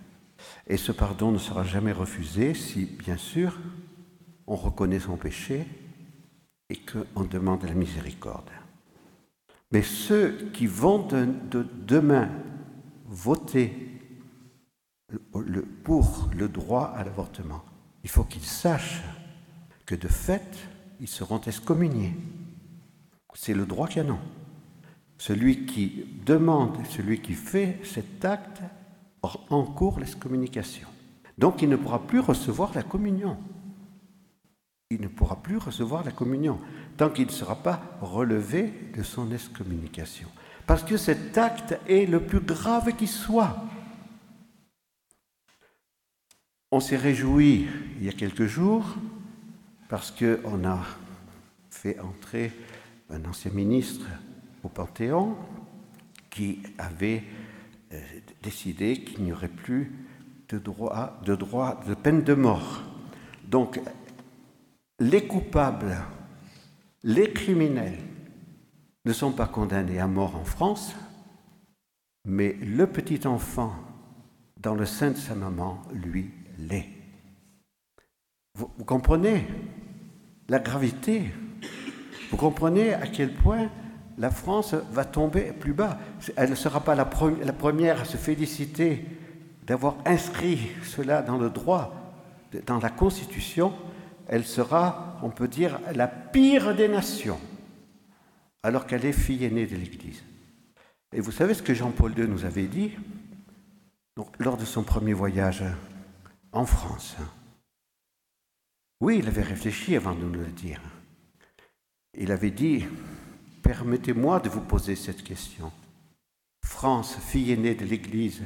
Et 0.68 0.76
ce 0.76 0.92
pardon 0.92 1.32
ne 1.32 1.38
sera 1.38 1.64
jamais 1.64 1.92
refusé 1.92 2.54
si, 2.54 2.84
bien 2.84 3.16
sûr, 3.16 3.58
on 4.46 4.54
reconnaît 4.54 5.00
son 5.00 5.16
péché 5.16 5.66
et 6.70 6.76
qu'on 6.76 7.24
demande 7.24 7.64
la 7.64 7.74
miséricorde. 7.74 8.50
Mais 9.72 9.82
ceux 9.82 10.50
qui 10.52 10.66
vont 10.66 11.04
de, 11.04 11.26
de 11.50 11.66
demain 11.86 12.30
voter 13.06 13.93
pour 15.82 16.28
le 16.36 16.48
droit 16.48 16.92
à 16.96 17.04
l'avortement, 17.04 17.64
il 18.02 18.10
faut 18.10 18.24
qu'ils 18.24 18.44
sachent 18.44 19.02
que 19.86 19.94
de 19.94 20.08
fait, 20.08 20.68
ils 21.00 21.08
seront 21.08 21.40
excommuniés. 21.40 22.14
C'est 23.34 23.54
le 23.54 23.66
droit 23.66 23.88
canon. 23.88 24.18
Celui 25.18 25.66
qui 25.66 26.04
demande, 26.24 26.76
celui 26.88 27.20
qui 27.20 27.34
fait 27.34 27.78
cet 27.84 28.24
acte 28.24 28.60
encourt 29.50 29.98
l'excommunication. 29.98 30.88
Donc 31.38 31.62
il 31.62 31.68
ne 31.68 31.76
pourra 31.76 32.06
plus 32.06 32.20
recevoir 32.20 32.72
la 32.74 32.82
communion. 32.82 33.36
Il 34.90 35.00
ne 35.00 35.08
pourra 35.08 35.42
plus 35.42 35.56
recevoir 35.56 36.04
la 36.04 36.12
communion 36.12 36.58
tant 36.96 37.10
qu'il 37.10 37.26
ne 37.26 37.32
sera 37.32 37.56
pas 37.56 37.82
relevé 38.00 38.72
de 38.96 39.02
son 39.02 39.32
excommunication. 39.32 40.28
Parce 40.66 40.82
que 40.82 40.96
cet 40.96 41.36
acte 41.36 41.78
est 41.88 42.06
le 42.06 42.20
plus 42.20 42.40
grave 42.40 42.92
qui 42.92 43.06
soit. 43.06 43.56
On 46.76 46.80
s'est 46.80 46.96
réjoui 46.96 47.68
il 47.98 48.04
y 48.04 48.08
a 48.08 48.12
quelques 48.12 48.46
jours 48.46 48.96
parce 49.88 50.10
qu'on 50.10 50.64
a 50.64 50.80
fait 51.70 52.00
entrer 52.00 52.50
un 53.10 53.24
ancien 53.26 53.52
ministre 53.52 54.08
au 54.64 54.68
Panthéon 54.68 55.36
qui 56.30 56.58
avait 56.78 57.22
euh, 57.92 58.00
décidé 58.42 59.04
qu'il 59.04 59.22
n'y 59.22 59.32
aurait 59.32 59.46
plus 59.46 59.92
de 60.48 60.58
droit, 60.58 61.20
de 61.24 61.36
droit 61.36 61.80
de 61.86 61.94
peine 61.94 62.24
de 62.24 62.34
mort. 62.34 62.82
Donc, 63.46 63.80
les 64.98 65.28
coupables, 65.28 65.96
les 67.04 67.32
criminels 67.32 68.00
ne 69.04 69.12
sont 69.12 69.30
pas 69.30 69.46
condamnés 69.46 70.00
à 70.00 70.08
mort 70.08 70.34
en 70.34 70.44
France, 70.44 70.92
mais 72.24 72.54
le 72.54 72.88
petit 72.88 73.28
enfant 73.28 73.76
dans 74.56 74.74
le 74.74 74.86
sein 74.86 75.12
de 75.12 75.16
sa 75.16 75.36
maman, 75.36 75.80
lui, 75.92 76.32
Vous, 78.54 78.84
comprenez 78.84 79.46
la 80.48 80.58
gravité? 80.58 81.32
Vous 82.30 82.36
comprenez 82.36 82.94
à 82.94 83.06
quel 83.06 83.32
point 83.32 83.70
la 84.18 84.30
France 84.30 84.74
va 84.92 85.04
tomber 85.04 85.52
plus 85.52 85.72
bas? 85.72 85.98
Elle 86.36 86.50
ne 86.50 86.54
sera 86.54 86.80
pas 86.80 86.94
la, 86.94 87.04
pre 87.04 87.32
la 87.42 87.52
première 87.52 88.00
à 88.00 88.04
se 88.04 88.16
féliciter 88.16 89.04
d'avoir 89.66 89.96
inscrit 90.04 90.58
cela 90.84 91.22
dans 91.22 91.38
le 91.38 91.50
droit, 91.50 92.14
dans 92.66 92.78
la 92.78 92.90
Constitution. 92.90 93.72
Elle 94.28 94.44
sera, 94.44 95.18
on 95.22 95.30
peut 95.30 95.48
dire, 95.48 95.80
la 95.94 96.06
pire 96.06 96.74
des 96.74 96.88
nations, 96.88 97.40
alors 98.62 98.86
qu'elle 98.86 99.04
est 99.04 99.12
fille 99.12 99.44
aînée 99.44 99.66
de 99.66 99.76
l'Église. 99.76 100.22
Et 101.12 101.20
vous 101.20 101.32
savez 101.32 101.54
ce 101.54 101.62
que 101.62 101.74
Jean-Paul 101.74 102.18
II 102.18 102.28
nous 102.28 102.44
avait 102.44 102.66
dit? 102.66 102.92
Lors 104.38 104.56
de 104.56 104.64
son 104.64 104.84
premier 104.84 105.12
voyage 105.12 105.64
en 106.54 106.64
France. 106.64 107.16
Oui, 109.00 109.18
il 109.18 109.28
avait 109.28 109.42
réfléchi 109.42 109.96
avant 109.96 110.14
de 110.14 110.24
nous 110.24 110.32
le 110.32 110.46
dire. 110.46 110.80
Il 112.16 112.30
avait 112.30 112.52
dit, 112.52 112.86
permettez-moi 113.62 114.40
de 114.40 114.48
vous 114.48 114.60
poser 114.60 114.96
cette 114.96 115.24
question. 115.24 115.72
France, 116.64 117.16
fille 117.20 117.52
aînée 117.52 117.74
de 117.74 117.84
l'Église, 117.84 118.42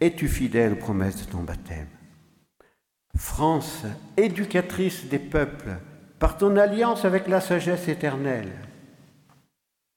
es-tu 0.00 0.28
fidèle 0.28 0.72
aux 0.72 0.76
promesses 0.76 1.24
de 1.24 1.30
ton 1.30 1.42
baptême? 1.44 1.88
France, 3.16 3.84
éducatrice 4.16 5.06
des 5.06 5.20
peuples, 5.20 5.78
par 6.18 6.36
ton 6.36 6.56
alliance 6.56 7.04
avec 7.04 7.28
la 7.28 7.40
sagesse 7.40 7.88
éternelle, 7.88 8.52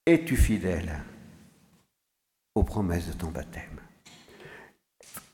es-tu 0.05 0.37
fidèle 0.37 1.03
aux 2.53 2.63
promesses 2.63 3.07
de 3.07 3.13
ton 3.13 3.31
baptême? 3.31 3.79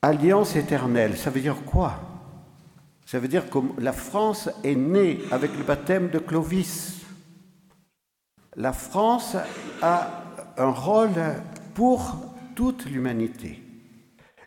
Alliance 0.02 0.56
éternelle, 0.56 1.18
ça 1.18 1.30
veut 1.30 1.42
dire 1.42 1.64
quoi? 1.66 2.11
Ça 3.12 3.20
veut 3.20 3.28
dire 3.28 3.50
que 3.50 3.60
la 3.78 3.92
France 3.92 4.50
est 4.64 4.74
née 4.74 5.20
avec 5.32 5.52
le 5.58 5.66
baptême 5.66 6.10
de 6.12 6.18
Clovis. 6.18 7.02
La 8.56 8.72
France 8.72 9.36
a 9.82 10.24
un 10.56 10.70
rôle 10.70 11.22
pour 11.74 12.16
toute 12.56 12.86
l'humanité. 12.86 13.62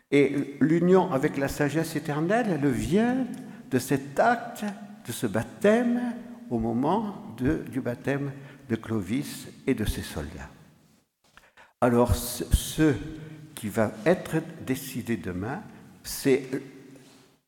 Et 0.09 0.57
l'union 0.61 1.13
avec 1.13 1.37
la 1.37 1.47
sagesse 1.47 1.95
éternelle, 1.95 2.47
elle 2.59 2.67
vient 2.71 3.27
de 3.69 3.77
cet 3.77 4.19
acte, 4.19 4.65
de 5.05 5.11
ce 5.11 5.27
baptême, 5.27 6.15
au 6.49 6.57
moment 6.57 7.35
du 7.37 7.81
baptême 7.81 8.31
de 8.67 8.75
Clovis 8.75 9.47
et 9.67 9.75
de 9.75 9.85
ses 9.85 10.01
soldats. 10.01 10.49
Alors, 11.81 12.15
ce 12.15 12.95
qui 13.53 13.69
va 13.69 13.91
être 14.07 14.37
décidé 14.65 15.17
demain, 15.17 15.61
c'est 16.01 16.49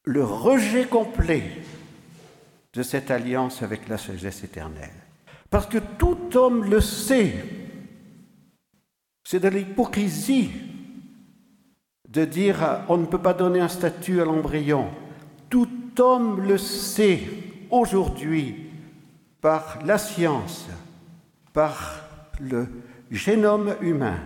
le 0.07 0.23
rejet 0.23 0.85
complet 0.85 1.43
de 2.73 2.81
cette 2.81 3.11
alliance 3.11 3.61
avec 3.61 3.89
la 3.89 3.97
sagesse 3.97 4.41
éternelle. 4.43 4.89
Parce 5.49 5.65
que 5.65 5.79
tout 5.97 6.17
homme 6.35 6.63
le 6.63 6.79
sait, 6.79 7.33
c'est 9.25 9.41
de 9.41 9.49
l'hypocrisie 9.49 10.51
de 12.07 12.23
dire 12.23 12.85
on 12.87 12.97
ne 12.97 13.05
peut 13.05 13.21
pas 13.21 13.33
donner 13.33 13.59
un 13.59 13.67
statut 13.67 14.21
à 14.21 14.25
l'embryon. 14.25 14.87
Tout 15.49 15.69
homme 15.99 16.41
le 16.41 16.57
sait 16.57 17.23
aujourd'hui 17.69 18.69
par 19.41 19.79
la 19.85 19.97
science, 19.97 20.67
par 21.51 22.01
le 22.39 22.67
génome 23.11 23.75
humain. 23.81 24.19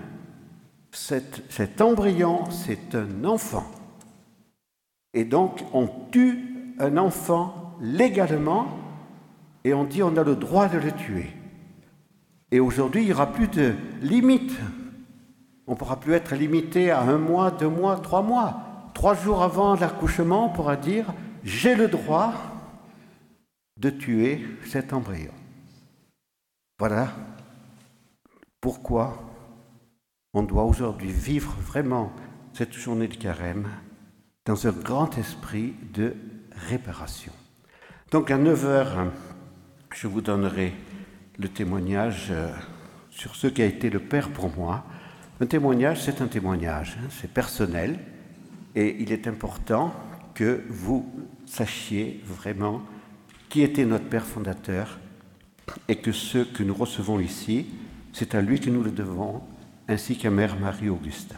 Cet, 0.92 1.42
cet 1.50 1.82
embryon, 1.82 2.52
c'est 2.52 2.94
un 2.94 3.24
enfant. 3.26 3.81
Et 5.14 5.26
donc, 5.26 5.64
on 5.74 5.88
tue 6.12 6.76
un 6.80 6.98
enfant 6.98 7.76
légalement 7.82 8.68
et 9.64 9.74
on 9.74 9.84
dit 9.84 10.04
on 10.04 10.16
a 10.18 10.24
le 10.24 10.36
droit 10.36 10.68
de 10.68 10.78
le 10.78 10.92
tuer. 10.92 11.28
Et 12.52 12.60
aujourd'hui, 12.60 13.04
il 13.04 13.08
n'y 13.08 13.14
aura 13.14 13.32
plus 13.32 13.48
de 13.48 13.74
limite. 14.02 14.54
On 15.68 15.74
ne 15.74 15.78
pourra 15.78 16.00
plus 16.00 16.14
être 16.14 16.36
limité 16.36 16.92
à 16.92 17.02
un 17.02 17.18
mois, 17.18 17.52
deux 17.52 17.70
mois, 17.70 17.98
trois 17.98 18.22
mois. 18.22 18.62
Trois 18.94 19.14
jours 19.14 19.42
avant 19.42 19.76
l'accouchement, 19.76 20.48
on 20.48 20.50
pourra 20.50 20.76
dire 20.76 21.14
j'ai 21.44 21.76
le 21.76 21.88
droit 21.88 22.34
de 23.78 23.90
tuer 23.90 24.46
cet 24.68 24.94
embryon. 24.94 25.32
Voilà 26.78 27.10
pourquoi 28.60 29.18
on 30.34 30.44
doit 30.44 30.64
aujourd'hui 30.64 31.12
vivre 31.12 31.56
vraiment 31.62 32.12
cette 32.54 32.74
journée 32.74 33.08
de 33.08 33.16
carême 33.16 33.68
dans 34.46 34.68
un 34.68 34.72
grand 34.72 35.18
esprit 35.18 35.76
de 35.94 36.16
réparation. 36.70 37.32
Donc 38.12 38.32
à 38.32 38.38
9 38.38 38.66
heures, 38.66 39.12
je 39.94 40.08
vous 40.08 40.22
donnerai 40.22 40.74
le 41.38 41.48
témoignage 41.48 42.34
sur 43.10 43.36
ce 43.36 43.48
qui 43.48 43.62
a 43.62 43.66
été 43.66 43.90
le 43.90 44.00
Père 44.00 44.30
pour 44.30 44.56
moi. 44.56 44.84
Un 45.40 45.46
témoignage, 45.46 46.02
c'est 46.02 46.22
un 46.22 46.28
témoignage, 46.28 46.98
hein, 47.00 47.08
c'est 47.10 47.32
personnel, 47.32 48.00
et 48.76 49.02
il 49.02 49.12
est 49.12 49.28
important 49.28 49.94
que 50.34 50.64
vous 50.70 51.12
sachiez 51.46 52.22
vraiment 52.26 52.82
qui 53.50 53.62
était 53.62 53.86
notre 53.86 54.06
Père 54.06 54.26
fondateur, 54.26 55.00
et 55.88 55.98
que 55.98 56.12
ce 56.12 56.40
que 56.40 56.64
nous 56.64 56.74
recevons 56.74 57.20
ici, 57.20 57.68
c'est 58.14 58.36
à 58.36 58.42
lui 58.42 58.60
que 58.60 58.70
nous 58.70 58.84
le 58.84 58.92
devons, 58.92 59.42
ainsi 59.88 60.18
qu'à 60.18 60.30
Mère 60.30 60.60
Marie-Augusta. 60.60 61.38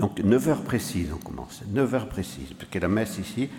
Donc 0.00 0.18
9 0.18 0.48
heures 0.48 0.62
précises, 0.62 1.12
on 1.12 1.18
commence, 1.18 1.60
9 1.68 1.94
heures 1.94 2.08
précises, 2.08 2.54
parce 2.58 2.70
que 2.70 2.78
la 2.78 2.88
messe 2.88 3.18
ici, 3.18 3.50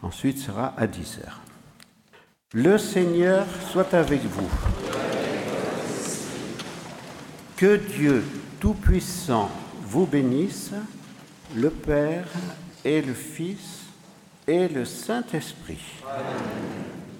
ensuite, 0.00 0.38
sera 0.38 0.72
à 0.76 0.86
10 0.86 1.22
heures. 1.26 1.40
Le 2.54 2.78
Seigneur 2.78 3.44
soit 3.72 3.92
avec 3.94 4.20
vous. 4.22 4.48
Que 7.56 7.76
Dieu 7.96 8.24
Tout-Puissant 8.60 9.50
vous 9.82 10.06
bénisse, 10.06 10.70
le 11.56 11.70
Père 11.70 12.28
et 12.84 13.02
le 13.02 13.12
Fils 13.12 13.80
et 14.46 14.68
le 14.68 14.84
Saint-Esprit. 14.84 15.82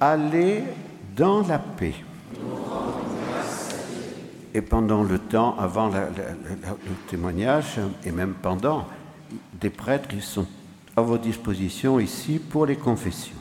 Allez 0.01 0.63
dans 1.17 1.45
la 1.45 1.59
paix. 1.59 1.95
Et 4.55 4.63
pendant 4.63 5.03
le 5.03 5.19
temps, 5.19 5.57
avant 5.59 5.89
le 5.89 6.07
témoignage, 7.09 7.79
et 8.05 8.11
même 8.11 8.35
pendant, 8.41 8.87
des 9.61 9.71
prêtres 9.71 10.09
ils 10.13 10.23
sont 10.23 10.47
à 10.97 11.03
vos 11.03 11.19
dispositions 11.19 12.01
ici 12.01 12.39
pour 12.39 12.67
les 12.67 12.77
confessions. 12.77 13.37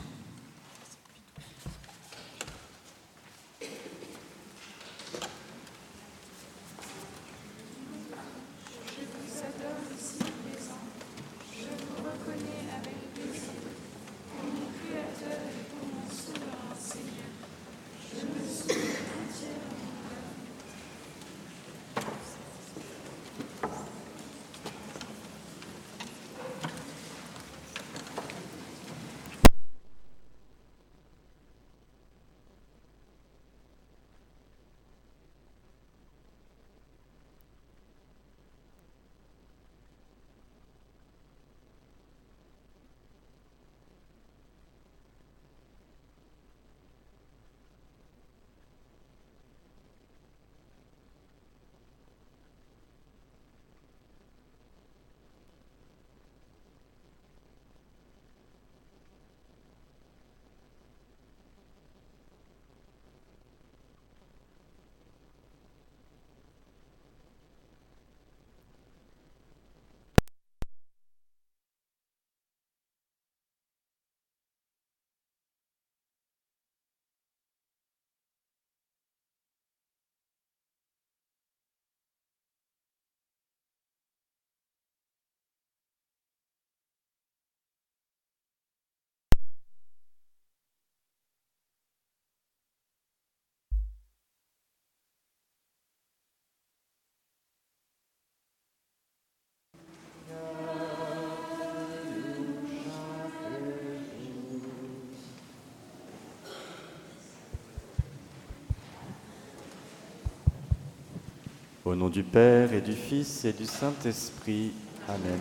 Au 111.88 111.94
nom 111.94 112.10
du 112.10 112.22
Père 112.22 112.74
et 112.74 112.82
du 112.82 112.92
Fils 112.92 113.46
et 113.46 113.54
du 113.54 113.64
Saint-Esprit. 113.64 114.72
Amen. 115.08 115.38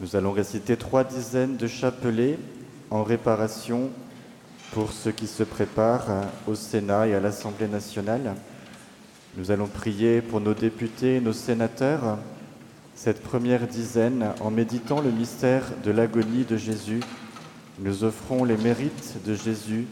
Nous 0.00 0.16
allons 0.16 0.32
réciter 0.32 0.78
trois 0.78 1.04
dizaines 1.04 1.58
de 1.58 1.66
chapelets 1.66 2.38
en 2.88 3.04
réparation 3.04 3.90
pour 4.72 4.92
ceux 4.92 5.12
qui 5.12 5.26
se 5.26 5.42
préparent 5.42 6.24
au 6.46 6.54
Sénat 6.54 7.08
et 7.08 7.14
à 7.14 7.20
l'Assemblée 7.20 7.68
nationale. 7.68 8.34
Nous 9.36 9.50
allons 9.50 9.66
prier 9.66 10.22
pour 10.22 10.40
nos 10.40 10.54
députés 10.54 11.16
et 11.16 11.20
nos 11.20 11.34
sénateurs 11.34 12.16
cette 12.94 13.22
première 13.22 13.66
dizaine 13.66 14.32
en 14.40 14.50
méditant 14.50 15.02
le 15.02 15.10
mystère 15.10 15.64
de 15.84 15.90
l'agonie 15.90 16.46
de 16.46 16.56
Jésus. 16.56 17.00
Nous 17.80 18.02
offrons 18.02 18.44
les 18.44 18.56
mérites 18.56 19.18
de 19.26 19.34
Jésus, 19.34 19.86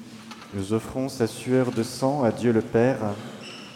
nous 0.54 0.72
offrons 0.72 1.10
sa 1.10 1.26
sueur 1.26 1.72
de 1.72 1.82
sang 1.82 2.24
à 2.24 2.32
Dieu 2.32 2.52
le 2.52 2.62
Père, 2.62 3.00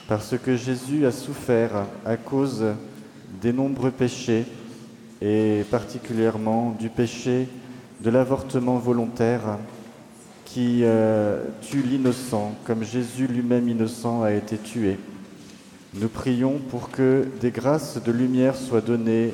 parce 0.09 0.37
que 0.39 0.57
Jésus 0.57 1.07
a 1.07 1.13
souffert 1.13 1.87
à 2.05 2.17
cause 2.17 2.65
des 3.41 3.53
nombreux 3.53 3.91
péchés, 3.91 4.45
et 5.21 5.65
particulièrement 5.71 6.77
du 6.79 6.89
péché 6.89 7.49
de 8.01 8.11
l'avortement 8.11 8.79
volontaire 8.79 9.59
qui 10.45 10.81
euh, 10.83 11.45
tue 11.63 11.83
l'innocent, 11.83 12.55
comme 12.65 12.83
Jésus 12.83 13.27
lui-même 13.27 13.69
innocent 13.69 14.23
a 14.23 14.33
été 14.33 14.59
tué. 14.59 14.99
Nous 15.95 16.09
prions 16.09 16.59
pour 16.59 16.91
que 16.91 17.27
des 17.41 17.51
grâces 17.51 18.03
de 18.03 18.13
lumière 18.13 18.57
soient 18.57 18.81
données 18.81 19.33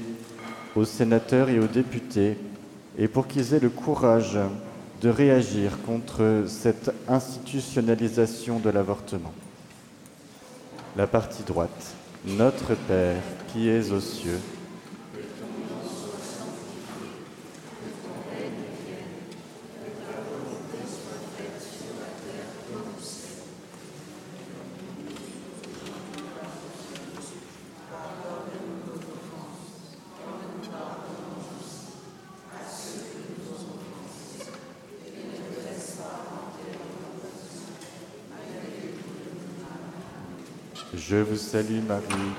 aux 0.76 0.84
sénateurs 0.84 1.48
et 1.48 1.58
aux 1.58 1.66
députés, 1.66 2.36
et 2.98 3.08
pour 3.08 3.26
qu'ils 3.26 3.54
aient 3.54 3.60
le 3.60 3.68
courage 3.68 4.38
de 5.00 5.08
réagir 5.08 5.78
contre 5.86 6.44
cette 6.46 6.92
institutionnalisation 7.08 8.58
de 8.58 8.70
l'avortement. 8.70 9.32
La 10.96 11.06
partie 11.06 11.42
droite. 11.42 11.94
Notre 12.24 12.74
Père 12.74 13.22
qui 13.52 13.68
es 13.68 13.92
aux 13.92 14.00
cieux, 14.00 14.40
Je 41.18 41.24
vous 41.24 41.36
salue 41.36 41.82
Marie, 41.88 42.30